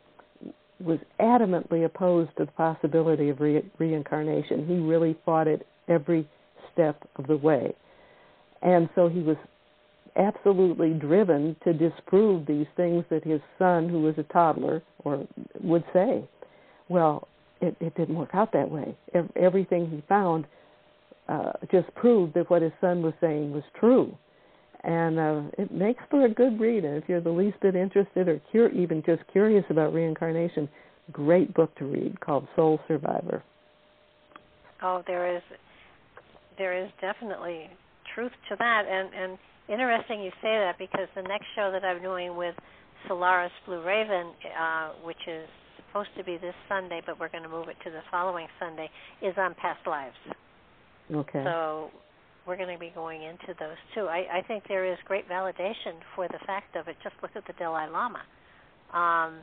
[0.80, 4.66] was adamantly opposed to the possibility of re- reincarnation.
[4.66, 6.28] He really fought it every
[6.72, 7.74] step of the way.
[8.62, 9.38] And so he was
[10.16, 15.28] absolutely driven to disprove these things that his son, who was a toddler, or
[15.62, 16.28] would say.
[16.88, 17.28] Well,
[17.62, 18.96] it, it didn't work out that way.
[19.36, 20.46] Everything he found
[21.28, 24.18] uh, just proved that what his son was saying was true.
[24.84, 26.86] And uh, it makes for a good read.
[26.86, 30.70] And if you're the least bit interested or cur- even just curious about reincarnation,
[31.12, 33.44] great book to read called Soul Survivor.
[34.82, 35.42] Oh, there is
[36.58, 37.70] there is definitely
[38.16, 42.02] truth to that, and and interesting you say that because the next show that I'm
[42.02, 42.56] doing with
[43.08, 45.48] Solaris Blue Raven, uh, which is
[45.88, 48.90] supposed to be this Sunday, but we're going to move it to the following Sunday,
[49.22, 50.16] is on past lives.
[51.14, 51.44] Okay.
[51.44, 51.90] So
[52.48, 54.08] we're going to be going into those too.
[54.08, 56.96] I, I think there is great validation for the fact of it.
[57.04, 58.22] Just look at the Dalai Lama.
[58.94, 59.40] Um,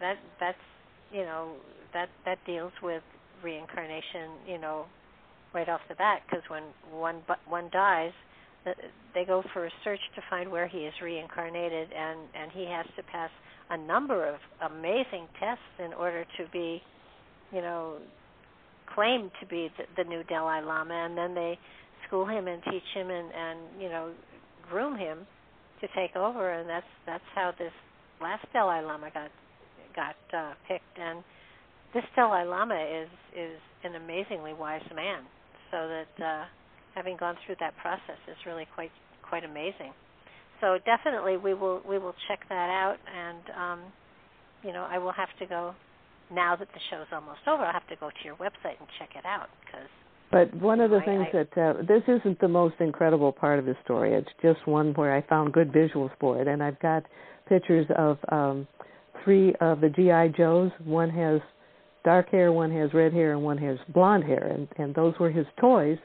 [0.00, 0.58] that that's
[1.12, 1.52] you know
[1.92, 3.02] that that deals with
[3.42, 4.42] reincarnation.
[4.48, 4.86] You know,
[5.54, 8.12] right off the bat, because when one one dies,
[9.14, 12.86] they go for a search to find where he is reincarnated, and and he has
[12.96, 13.30] to pass
[13.70, 14.36] a number of
[14.70, 16.82] amazing tests in order to be,
[17.52, 17.96] you know,
[18.94, 21.58] claimed to be the, the new Dalai Lama, and then they
[22.06, 24.12] school him and teach him and and you know
[24.70, 25.26] groom him
[25.80, 27.72] to take over, and that's that's how this
[28.20, 29.30] last Dalai Lama got
[29.94, 30.98] got uh, picked.
[30.98, 31.22] And
[31.94, 35.24] this Dalai Lama is is an amazingly wise man,
[35.70, 36.44] so that uh,
[36.94, 38.92] having gone through that process is really quite
[39.28, 39.92] quite amazing.
[40.60, 43.80] So definitely we will we will check that out, and um,
[44.62, 45.74] you know I will have to go
[46.34, 47.64] now that the show's almost over.
[47.64, 49.88] I'll have to go to your website and check it out because.
[50.30, 53.58] But one of the I, things I, that uh, this isn't the most incredible part
[53.58, 54.14] of the story.
[54.14, 57.04] It's just one where I found good visuals for it, and I've got
[57.48, 58.66] pictures of um,
[59.24, 60.70] three of the GI Joes.
[60.84, 61.40] One has
[62.04, 65.30] dark hair, one has red hair, and one has blonde hair, and and those were
[65.30, 65.98] his toys.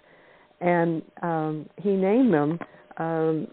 [0.59, 2.59] And um, he named them.
[2.97, 3.47] Um,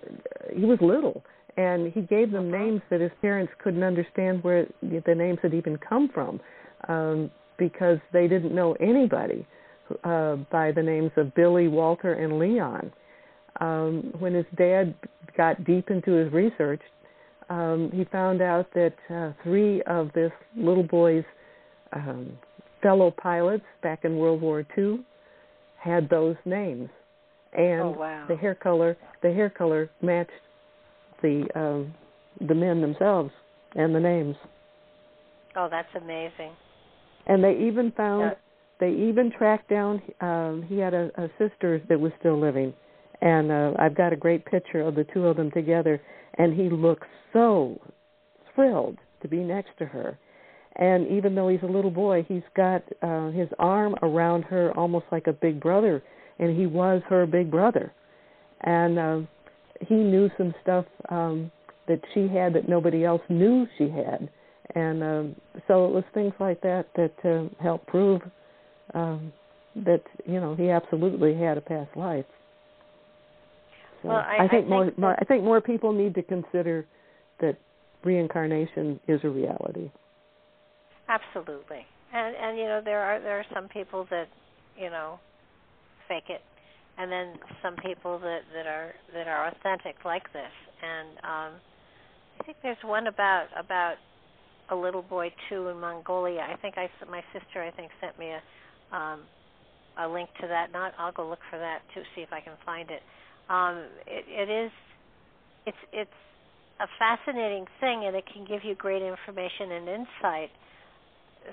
[0.55, 1.23] he was little,
[1.57, 2.65] and he gave them uh-huh.
[2.65, 6.41] names that his parents couldn't understand where the names had even come from,
[6.89, 9.47] um, because they didn't know anybody
[10.03, 12.93] uh, by the names of Billy, Walter, and Leon.
[13.61, 14.95] Um, when his dad
[15.37, 16.81] got deep into his research,
[17.49, 21.25] um, he found out that uh, three of this little boy's
[21.93, 22.33] um,
[22.83, 25.01] fellow pilots back in World War II
[25.79, 26.89] had those names,
[27.53, 28.25] and oh, wow.
[28.29, 30.31] the hair color the hair color matched
[31.25, 31.95] the um,
[32.47, 33.31] the men themselves
[33.75, 34.37] and the names.
[35.57, 36.53] Oh, that's amazing.
[37.27, 38.35] And they even found yeah.
[38.81, 40.03] they even tracked down.
[40.21, 42.75] Um, he had a, a sister that was still living,
[43.23, 46.01] and uh, I've got a great picture of the two of them together.
[46.37, 47.81] And he looks so
[48.55, 50.19] thrilled to be next to her.
[50.77, 55.07] And even though he's a little boy, he's got uh, his arm around her almost
[55.13, 56.03] like a big brother,
[56.41, 57.93] and he was her big brother.
[58.63, 59.21] And uh,
[59.81, 61.51] he knew some stuff um,
[61.89, 64.29] that she had that nobody else knew she had.
[64.75, 65.37] And um,
[65.69, 68.23] so it was things like that that uh, helped prove
[68.95, 69.33] um,
[69.77, 72.25] that you know he absolutely had a past life.
[74.03, 76.23] So well, I, I think I more, think more I think more people need to
[76.23, 76.87] consider
[77.41, 77.57] that
[78.05, 79.91] reincarnation is a reality.
[81.09, 84.29] Absolutely, and and you know there are there are some people that
[84.79, 85.19] you know
[86.09, 86.43] fake it,
[86.99, 90.53] and then some people that that are that are authentic like this.
[90.83, 91.53] And um,
[92.41, 93.97] I think there's one about about
[94.71, 96.41] a little boy too in Mongolia.
[96.41, 99.21] I think I my sister I think sent me a um,
[99.99, 100.73] a link to that.
[100.73, 103.03] Not I'll go look for that to see if I can find it.
[103.49, 104.73] Um, it, it is
[105.67, 106.19] it's it's
[106.81, 110.51] a fascinating thing, and it can give you great information and insight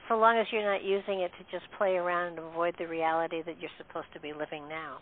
[0.07, 3.41] so long as you're not using it to just play around and avoid the reality
[3.45, 4.99] that you're supposed to be living now.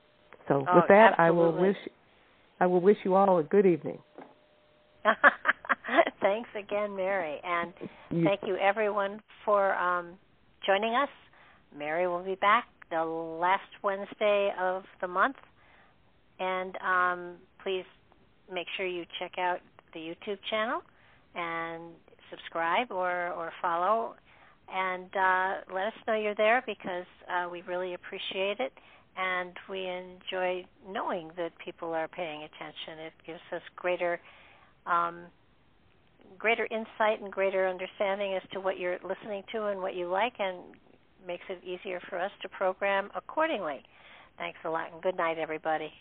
[0.47, 1.25] So oh, with that, absolutely.
[1.25, 1.77] I will wish
[2.59, 3.99] I will wish you all a good evening.
[6.21, 7.73] Thanks again, Mary, and
[8.25, 10.15] thank you everyone for um,
[10.65, 11.09] joining us.
[11.77, 15.37] Mary will be back the last Wednesday of the month,
[16.39, 17.85] and um, please
[18.51, 19.59] make sure you check out
[19.93, 20.81] the YouTube channel
[21.35, 21.83] and
[22.29, 24.15] subscribe or or follow,
[24.73, 28.73] and uh, let us know you're there because uh, we really appreciate it,
[29.15, 33.05] and we enjoy knowing that people are paying attention.
[33.05, 34.19] It gives us greater
[34.85, 35.21] um,
[36.37, 40.33] greater insight and greater understanding as to what you're listening to and what you like,
[40.39, 40.57] and
[41.25, 43.83] makes it easier for us to program accordingly.
[44.37, 45.91] Thanks a lot, and good night, everybody.